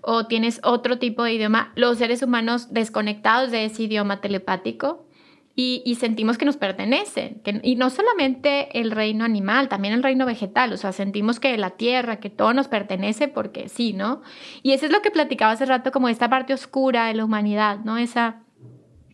[0.00, 1.70] o tienes otro tipo de idioma.
[1.76, 5.06] Los seres humanos desconectados de ese idioma telepático
[5.54, 7.42] y, sentimos que nos pertenecen.
[7.62, 10.72] y no solamente el reino animal, también el reino vegetal.
[10.72, 14.22] O sea, sentimos que la tierra, que todo nos pertenece porque sí, ¿no?
[14.62, 17.80] Y eso es lo que platicaba hace rato, como esta parte oscura de la humanidad,
[17.80, 17.98] ¿no?
[17.98, 18.40] Esa,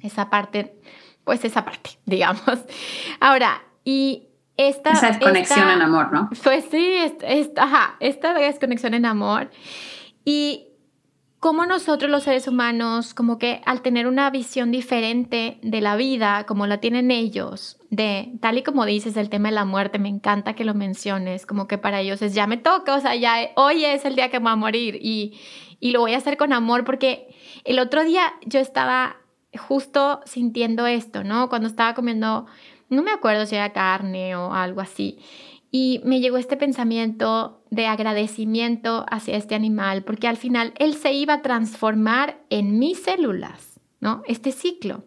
[0.01, 0.77] esa parte,
[1.25, 2.61] pues esa parte, digamos.
[3.19, 4.91] Ahora, y esta...
[4.91, 6.31] Esa desconexión en amor, ¿no?
[6.45, 9.51] Pues sí, esta, ajá, esta desconexión en amor.
[10.25, 10.68] Y
[11.41, 16.45] como nosotros los seres humanos, como que al tener una visión diferente de la vida,
[16.47, 20.09] como la tienen ellos, de tal y como dices el tema de la muerte, me
[20.09, 23.51] encanta que lo menciones, como que para ellos es ya me toca, o sea, ya
[23.55, 25.39] hoy es el día que me voy a morir y,
[25.79, 27.29] y lo voy a hacer con amor porque
[27.65, 29.19] el otro día yo estaba
[29.57, 31.49] justo sintiendo esto, ¿no?
[31.49, 32.47] Cuando estaba comiendo,
[32.89, 35.21] no me acuerdo si era carne o algo así,
[35.71, 41.13] y me llegó este pensamiento de agradecimiento hacia este animal, porque al final él se
[41.13, 44.23] iba a transformar en mis células, ¿no?
[44.27, 45.05] Este ciclo.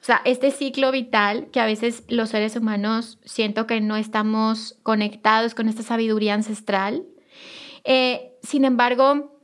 [0.00, 4.76] O sea, este ciclo vital que a veces los seres humanos siento que no estamos
[4.82, 7.04] conectados con esta sabiduría ancestral.
[7.84, 9.40] Eh, sin embargo,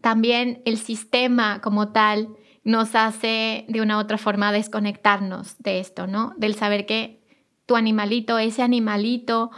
[0.00, 2.28] también el sistema como tal
[2.64, 6.32] nos hace de una u otra forma desconectarnos de esto, ¿no?
[6.36, 7.20] Del saber que
[7.66, 9.50] tu animalito, ese animalito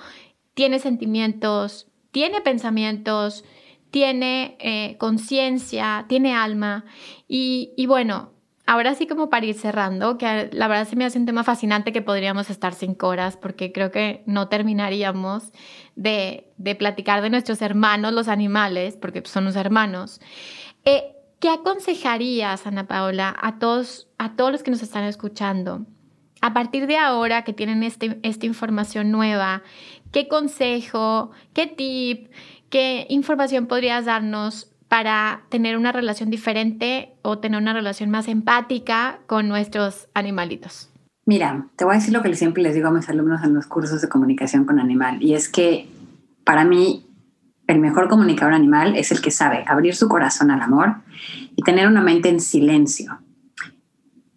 [0.54, 3.44] tiene sentimientos, tiene pensamientos,
[3.90, 6.84] tiene eh, conciencia, tiene alma.
[7.26, 8.30] Y, bueno,
[8.66, 11.92] ahora sí como para ir cerrando, que la verdad se me hace un tema fascinante
[11.92, 15.52] que podríamos estar cinco horas porque creo que no terminaríamos
[15.96, 20.20] de, platicar de nuestros hermanos, los animales, porque son los hermanos.
[20.84, 25.86] Eh, ¿Qué aconsejarías, Ana Paola, a todos, a todos los que nos están escuchando?
[26.42, 29.62] a partir de ahora que tienen este, esta información nueva,
[30.12, 32.30] ¿qué consejo, qué tip,
[32.70, 39.20] qué información podrías darnos para tener una relación diferente o tener una relación más empática
[39.26, 40.90] con nuestros animalitos?
[41.24, 43.66] Mira, te voy a decir lo que siempre les digo a mis alumnos en los
[43.66, 45.88] cursos de comunicación con animal, y es que
[46.44, 47.06] para mí
[47.66, 50.96] el mejor comunicador animal es el que sabe abrir su corazón al amor
[51.56, 53.20] y tener una mente en silencio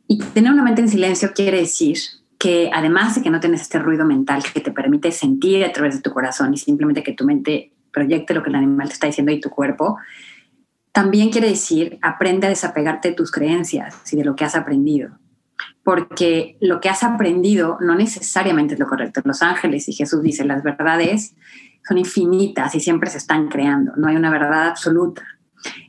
[0.07, 1.97] y tener una mente en silencio quiere decir
[2.37, 5.95] que además de que no tienes este ruido mental que te permite sentir a través
[5.95, 9.07] de tu corazón y simplemente que tu mente proyecte lo que el animal te está
[9.07, 9.97] diciendo y tu cuerpo,
[10.91, 15.17] también quiere decir aprende a desapegarte de tus creencias y de lo que has aprendido.
[15.83, 19.21] Porque lo que has aprendido no necesariamente es lo correcto.
[19.23, 21.35] Los ángeles y Jesús dicen las verdades
[21.87, 23.93] son infinitas y siempre se están creando.
[23.95, 25.23] No hay una verdad absoluta.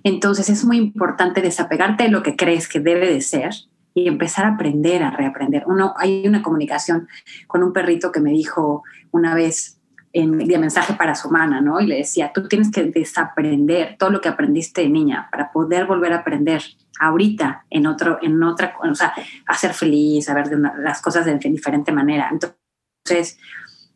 [0.05, 3.53] Entonces es muy importante desapegarte de lo que crees que debe de ser
[3.97, 5.65] y empezar a aprender, a reaprender.
[5.67, 7.09] Uno, hay una comunicación
[7.47, 9.81] con un perrito que me dijo una vez,
[10.13, 11.79] de mensaje para su humana, ¿no?
[11.81, 15.87] Y le decía, tú tienes que desaprender todo lo que aprendiste de niña para poder
[15.87, 16.63] volver a aprender
[16.99, 19.13] ahorita en otro, en otra, o sea,
[19.47, 22.31] a ser feliz, a ver las cosas de, diferente manera.
[22.31, 23.39] Entonces,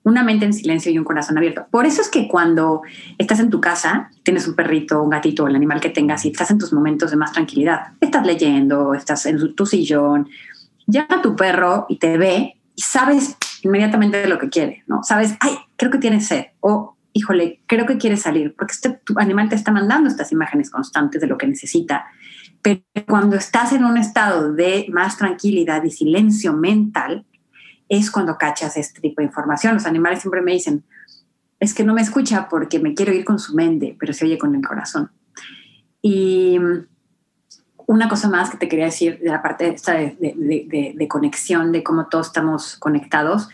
[0.03, 1.66] una mente en silencio y un corazón abierto.
[1.70, 2.82] Por eso es que cuando
[3.18, 6.51] estás en tu casa, tienes un perrito, un gatito, el animal que tengas y estás
[6.51, 10.28] en tus momentos de más tranquilidad, estás leyendo, estás en tu sillón,
[10.86, 15.03] llama a tu perro y te ve y sabes inmediatamente lo que quiere, ¿no?
[15.03, 19.18] Sabes, ay, creo que tiene sed o, híjole, creo que quiere salir, porque este, tu
[19.18, 22.07] animal te está mandando estas imágenes constantes de lo que necesita.
[22.62, 27.26] Pero cuando estás en un estado de más tranquilidad y silencio mental,
[27.91, 29.74] es cuando cachas este tipo de información.
[29.74, 30.84] Los animales siempre me dicen,
[31.59, 34.38] es que no me escucha porque me quiero ir con su mente, pero se oye
[34.38, 35.11] con el corazón.
[36.01, 36.59] Y
[37.86, 42.07] una cosa más que te quería decir de la parte de, de, conexión, de cómo
[42.07, 43.49] todos estamos conectados.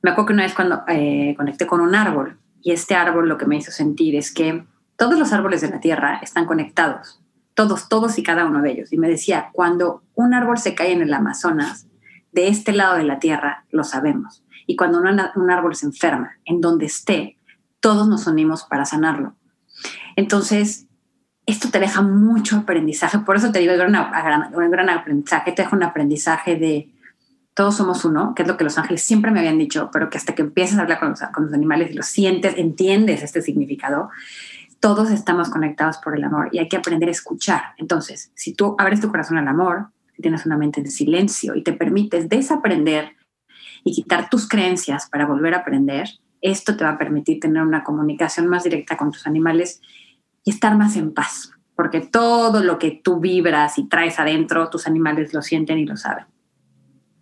[0.00, 3.36] Me acuerdo que una vez cuando eh, conecté con un árbol y este árbol lo
[3.36, 4.64] que me hizo sentir es que
[4.96, 7.20] todos los árboles de la tierra están conectados,
[7.52, 8.92] todos, todos y cada uno de ellos.
[8.94, 11.86] Y me decía, cuando un árbol se cae en el Amazonas,
[12.32, 14.44] de este lado de la tierra lo sabemos.
[14.66, 17.36] Y cuando un árbol se enferma, en donde esté,
[17.80, 19.34] todos nos unimos para sanarlo.
[20.16, 20.86] Entonces,
[21.46, 23.18] esto te deja mucho aprendizaje.
[23.20, 26.92] Por eso te digo, un gran, aprendizaje, te deja un aprendizaje de
[27.54, 30.16] todos somos uno, que es lo que los ángeles siempre me habían dicho, pero que
[30.16, 34.08] hasta que empiezas a hablar con los, los animales y lo sientes, entiendes este significado,
[34.78, 37.62] todos estamos conectados por el amor y hay que aprender a escuchar.
[37.76, 39.88] Entonces, si tú abres tu corazón al amor,
[40.20, 43.16] tienes una mente de silencio y te permites desaprender
[43.84, 46.08] y quitar tus creencias para volver a aprender,
[46.40, 49.80] esto te va a permitir tener una comunicación más directa con tus animales
[50.44, 54.86] y estar más en paz, porque todo lo que tú vibras y traes adentro, tus
[54.86, 56.26] animales lo sienten y lo saben.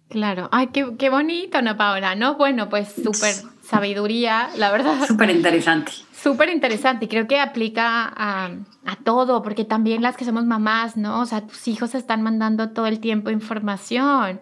[0.08, 2.14] Claro, ay, qué, qué bonito, ¿no, Paola?
[2.14, 2.36] ¿No?
[2.36, 3.34] Bueno, pues súper
[3.68, 5.06] sabiduría, la verdad.
[5.06, 5.92] Súper interesante.
[6.12, 8.50] Súper interesante y creo que aplica a,
[8.84, 11.20] a, todo, porque también las que somos mamás, ¿no?
[11.20, 14.40] O sea, tus hijos están mandando todo el tiempo información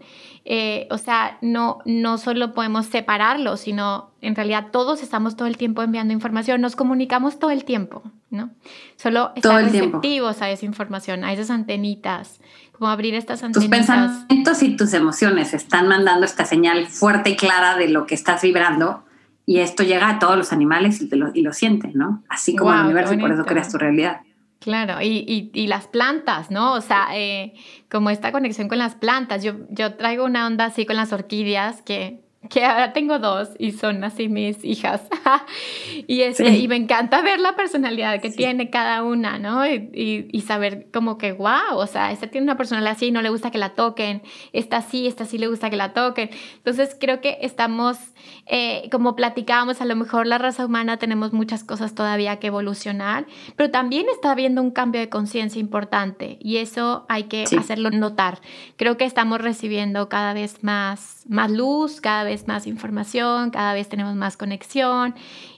[0.48, 5.56] eh, o sea, no, no solo podemos separarlo, sino en realidad todos estamos todo el
[5.56, 8.50] tiempo enviando información, nos comunicamos todo el tiempo, ¿no?
[8.94, 12.38] Solo estar receptivos a esa información, a esas antenitas,
[12.70, 13.76] como abrir estas antenitas.
[13.76, 18.14] Tus pensamientos y tus emociones están mandando esta señal fuerte y clara de lo que
[18.14, 19.02] estás vibrando
[19.46, 22.24] y esto llega a todos los animales y, lo, y lo sienten, ¿no?
[22.28, 24.20] Así como el universo y por eso creas tu realidad.
[24.58, 26.72] Claro, y, y, las plantas, ¿no?
[26.72, 27.54] O sea, eh,
[27.88, 29.44] como esta conexión con las plantas.
[29.44, 33.72] Yo, yo traigo una onda así con las orquídeas que que ahora tengo dos y
[33.72, 35.02] son así mis hijas.
[36.06, 39.66] y, este, y me encanta ver la personalidad que tiene cada una, ¿no?
[39.66, 43.30] Y, y, saber como que, wow, o sea, esta tiene una personalidad así, no le
[43.30, 44.22] gusta que la toquen,
[44.52, 46.30] esta sí, esta sí le gusta que la toquen.
[46.56, 47.96] Entonces creo que estamos,
[48.46, 53.26] eh, como platicábamos, a lo mejor la raza humana tenemos muchas cosas todavía que evolucionar,
[53.56, 58.40] pero también está habiendo un cambio de conciencia importante y eso hay que hacerlo notar.
[58.76, 63.88] Creo que estamos recibiendo cada vez más, más luz, cada vez más información, cada vez
[63.88, 65.14] tenemos más conexión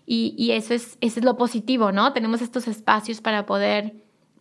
[0.06, 2.12] y, eso, es, eso es lo positivo, ¿no?
[2.14, 3.94] Tenemos estos espacios para poder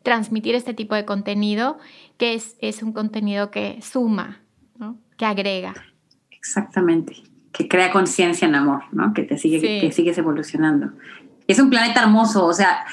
[0.03, 1.77] transmitir este tipo de contenido,
[2.17, 4.41] que es, es un contenido que suma,
[4.77, 4.97] ¿no?
[5.17, 5.73] que agrega.
[6.31, 7.13] Exactamente,
[7.57, 9.13] que crea conciencia en amor, ¿no?
[9.13, 10.91] que te sigue, que sigues evolucionando.
[11.47, 12.85] Es un planeta hermoso, o sea,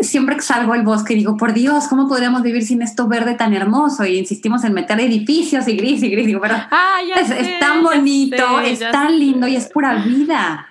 [0.00, 3.52] siempre que salgo al bosque digo, por Dios, ¿cómo podríamos vivir sin esto verde tan
[3.52, 4.06] hermoso?
[4.06, 6.26] Y insistimos en meter edificios y gris y gris.
[6.26, 10.68] Digo, pero ah, es, tan bonito, es tan lindo y es pura vida.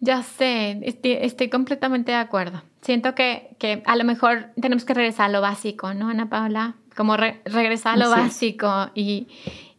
[0.00, 2.62] Ya sé, estoy, completamente de acuerdo.
[2.82, 6.74] Siento que, que, a lo mejor tenemos que regresar a lo básico, ¿no, Ana Paula?
[6.94, 9.28] Como regresar a lo básico y,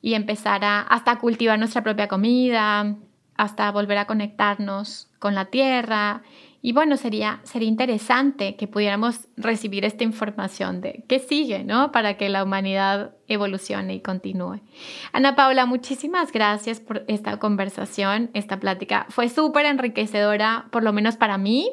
[0.06, 2.96] y empezar a hasta cultivar nuestra propia comida,
[3.36, 6.22] hasta volver a conectarnos con la tierra
[6.62, 11.92] y bueno, sería, sería interesante que pudiéramos recibir esta información de qué sigue, ¿no?
[11.92, 14.62] Para que la humanidad evolucione y continúe.
[15.12, 19.08] Ana Paula, muchísimas gracias por esta conversación, esta plática.
[19.10, 21.72] Fue súper enriquecedora, por lo menos para mí.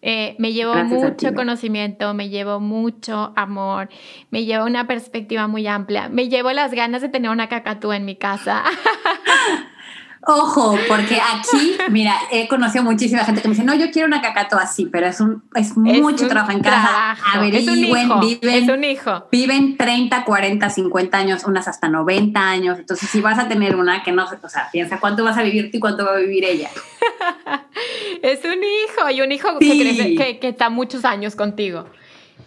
[0.00, 3.88] Eh, me llevó mucho conocimiento, me llevó mucho amor,
[4.30, 8.04] me llevó una perspectiva muy amplia, me llevó las ganas de tener una cacatúa en
[8.04, 8.62] mi casa.
[10.26, 14.20] Ojo, porque aquí, mira, he conocido muchísima gente que me dice, no, yo quiero una
[14.20, 17.16] cacato así, pero es un es mucho trabajo en casa.
[17.34, 19.26] Averigüen, viven, es un hijo.
[19.30, 22.78] Viven 30, 40, 50 años, unas hasta 90 años.
[22.78, 25.70] Entonces, si vas a tener una que no, o sea, piensa cuánto vas a vivir
[25.70, 26.68] tú y cuánto va a vivir ella.
[28.22, 31.86] es un hijo, y un hijo que, que está muchos años contigo.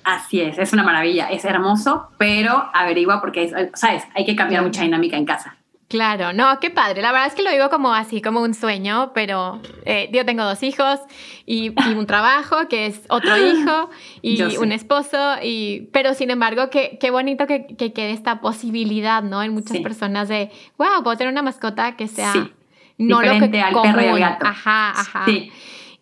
[0.04, 4.04] Así es, es una maravilla, es hermoso, pero averigua porque, ¿sabes?
[4.16, 5.56] Hay que cambiar mucha dinámica en casa.
[5.92, 7.02] Claro, no, qué padre.
[7.02, 10.46] La verdad es que lo digo como así, como un sueño, pero eh, yo tengo
[10.46, 11.02] dos hijos
[11.46, 13.90] y, un trabajo que es otro hijo
[14.22, 19.22] y un esposo, y, pero sin embargo, qué, qué bonito que, que, quede esta posibilidad,
[19.22, 19.44] ¿no?
[19.44, 22.50] En muchas personas de, wow, puedo tener una mascota que sea
[22.98, 24.46] no lo que al perro y al gato.
[24.46, 25.26] Ajá, ajá.
[25.26, 25.52] Sí.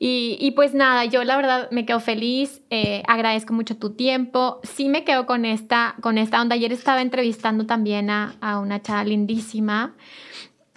[0.01, 4.61] Y, pues nada, yo la verdad me quedo feliz, eh, agradezco mucho tu tiempo.
[4.63, 6.55] Sí me quedo con esta, con esta onda.
[6.55, 9.97] Ayer estaba entrevistando también a, una chava lindísima,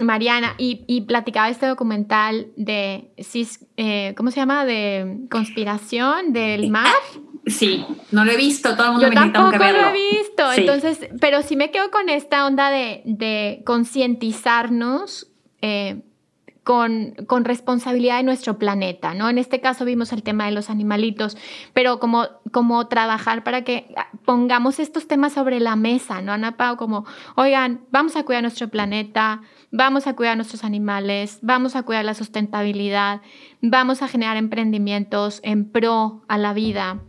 [0.00, 3.12] Mariana, y, platicaba este documental de,
[3.76, 4.64] eh, ¿cómo se llama?
[4.64, 6.92] De conspiración del mar.
[7.46, 9.82] Sí, no lo he visto, todo el mundo Yo me tampoco que verlo.
[9.82, 15.28] lo he visto, entonces, pero sí me quedo con esta onda de, de concientizarnos
[15.60, 16.02] eh,
[16.64, 19.28] con, con, responsabilidad de nuestro planeta, ¿no?
[19.28, 21.36] En este caso vimos el tema de los animalitos,
[21.72, 23.92] pero como, como trabajar para que
[24.24, 26.76] pongamos estos temas sobre la mesa, ¿no, Ana Pau?
[26.76, 27.04] Como,
[27.34, 29.42] oigan, vamos a cuidar nuestro planeta,
[29.72, 33.22] vamos a cuidar nuestros animales, vamos a cuidar la sustentabilidad,
[33.60, 37.00] vamos a generar emprendimientos en pro a la vida.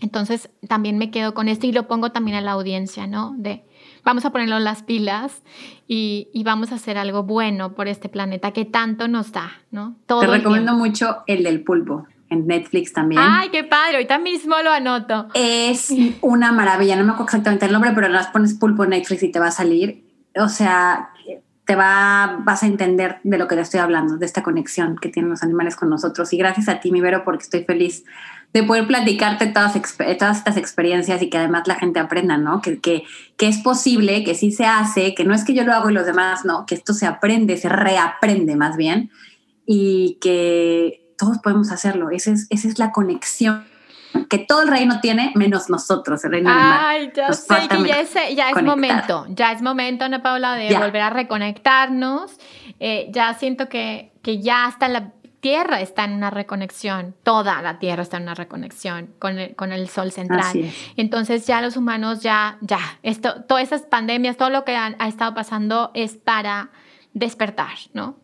[0.00, 3.34] Entonces, también me quedo con esto y lo pongo también a la audiencia, ¿no?
[3.36, 3.64] De,
[4.04, 5.42] vamos a ponerlo las pilas
[5.86, 9.96] y, vamos a hacer algo bueno por este planeta que tanto nos da, ¿no?
[10.06, 12.06] Todo Te recomiendo mucho el del pulpo.
[12.28, 13.20] En Netflix también.
[13.20, 15.26] Ay, qué padre, ahorita mismo lo anoto.
[15.34, 19.24] Es una maravilla, no me acuerdo exactamente el nombre, pero las pones pulpo en Netflix
[19.24, 20.04] y te va a salir.
[20.36, 21.10] O sea,
[21.70, 25.08] te va, vas a entender de lo que te estoy hablando, de esta conexión que
[25.08, 26.32] tienen los animales con nosotros.
[26.32, 28.04] Y gracias a ti, mi Vero, porque estoy feliz
[28.52, 29.74] de poder platicarte todas,
[30.18, 32.60] todas estas experiencias y que además la gente aprenda, ¿no?
[32.60, 33.04] Que, que,
[33.36, 35.92] que, es posible, que sí se hace, que no es que yo lo hago y
[35.92, 39.10] los demás no, que esto se aprende, se reaprende más bien
[39.66, 42.10] y que todos podemos hacerlo.
[42.10, 43.64] Esa es, esa es la conexión
[44.28, 46.80] que todo el reino tiene, menos nosotros, el reino animal.
[46.82, 50.76] Ay, ya sé que ya es, ya es momento, ya es momento, Ana Paula, de
[50.76, 52.36] volver a reconectarnos.
[52.80, 57.78] Eh, ya siento que, que ya hasta la Tierra está en una reconexión, toda la
[57.78, 60.70] Tierra está en una reconexión con el, con el Sol central.
[60.96, 65.34] Entonces ya los humanos ya, ya, esto, todas esas pandemias, todo lo que ha estado
[65.34, 66.70] pasando es para
[67.14, 68.16] despertar, ¿no?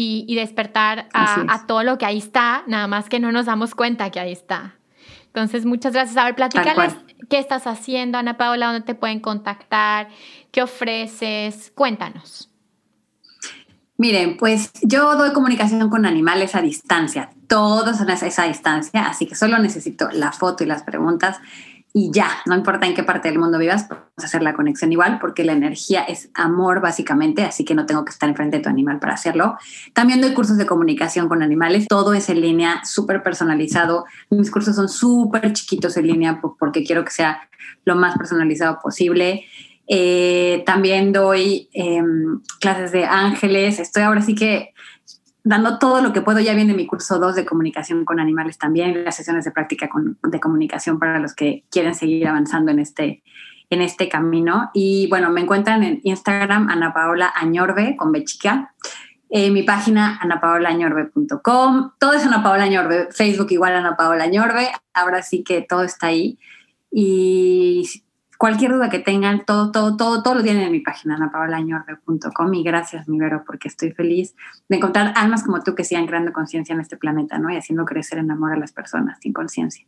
[0.00, 4.10] Y, despertar a, todo lo que ahí está, nada más que no nos damos cuenta
[4.10, 4.76] que ahí está.
[5.26, 6.16] Entonces, muchas gracias.
[6.16, 6.94] A ver, platícales
[7.28, 10.08] qué estás haciendo, Ana Paola, dónde te pueden contactar,
[10.52, 12.47] qué ofreces, cuéntanos.
[14.00, 19.26] Miren, pues yo doy comunicación con animales a distancia, todos son a esa distancia, así
[19.26, 21.38] que solo necesito la foto y las preguntas
[21.92, 25.18] y ya, no importa en qué parte del mundo vivas, podemos hacer la conexión igual
[25.18, 28.68] porque la energía es amor básicamente, así que no tengo que estar enfrente de tu
[28.68, 29.56] animal para hacerlo.
[29.94, 34.04] También doy cursos de comunicación con animales, todo es en línea, súper personalizado.
[34.30, 37.48] Mis cursos son súper chiquitos en línea porque quiero que sea
[37.84, 39.46] lo más personalizado posible.
[39.88, 43.78] Eh, también doy em, clases de ángeles.
[43.80, 44.74] Estoy ahora sí que
[45.42, 46.40] dando todo lo que puedo.
[46.40, 49.88] Ya viene mi curso 2 de comunicación con animales también, las sesiones de práctica
[50.22, 53.22] de comunicación para los que quieren seguir avanzando en este,
[53.70, 54.70] en este camino.
[54.74, 58.74] Y bueno, me encuentran en Instagram Ana Paola Añorbe con Bechica.
[59.30, 65.22] Eh, mi página anapaolaañorbe.com, todo es Ana Paola Añorbe, Facebook igual Ana Paola Añorbe, ahora
[65.22, 66.38] sí que todo está ahí.
[66.90, 67.86] Y
[68.38, 72.62] cualquier duda que tengan, todo, todo, todo, todo lo tienen en mi página, anapaolañorbe.com y
[72.62, 74.34] gracias, mi Vero, porque estoy feliz
[74.68, 77.50] de encontrar almas como tú que sigan creando conciencia en este planeta, ¿no?
[77.50, 79.84] Y haciendo crecer en amor a las personas sin conciencia.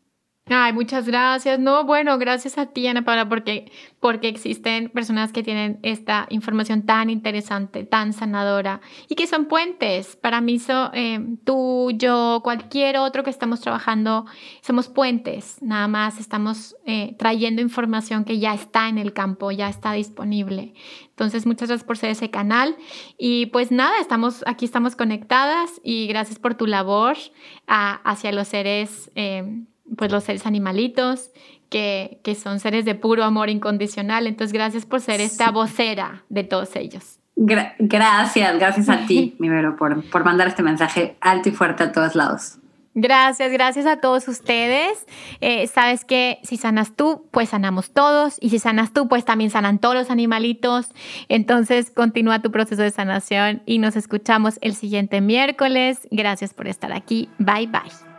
[0.53, 1.61] Ay, muchas gracias.
[1.61, 3.71] No, bueno, gracias a ti, Ana Paula, porque,
[4.01, 10.17] porque existen personas que tienen esta información tan interesante, tan sanadora y que son puentes.
[10.17, 14.27] Para mí, so, eh, tú, yo, cualquier otro que estamos trabajando,
[14.61, 15.63] somos puentes.
[15.63, 20.75] Nada más estamos eh, trayendo información que ya está en el campo, ya está disponible.
[21.11, 22.77] Entonces, muchas gracias por ser ese canal.
[23.17, 27.17] Y pues nada, estamos aquí, estamos conectadas y gracias por tu labor
[27.69, 29.13] ah, hacia los seres.
[29.15, 29.65] Eh,
[29.97, 31.31] pues los seres animalitos,
[31.69, 34.27] que, que, son seres de puro amor incondicional.
[34.27, 37.19] Entonces, gracias por ser esta vocera de todos ellos.
[37.37, 41.93] gracias, gracias a ti, mi Vero, por, por mandar este mensaje alto y fuerte a
[41.93, 42.61] todos lados.
[42.95, 45.07] Gracias, gracias a todos ustedes.
[45.41, 48.37] Eh, sabes que si sanas tú, pues sanamos todos.
[48.41, 50.89] Y si sanas tú, pues también sanan todos los animalitos.
[51.29, 56.09] Entonces, continúa tu proceso de sanación y nos escuchamos el siguiente miércoles.
[56.11, 57.29] Gracias por estar aquí.
[57.39, 58.10] Bye bye.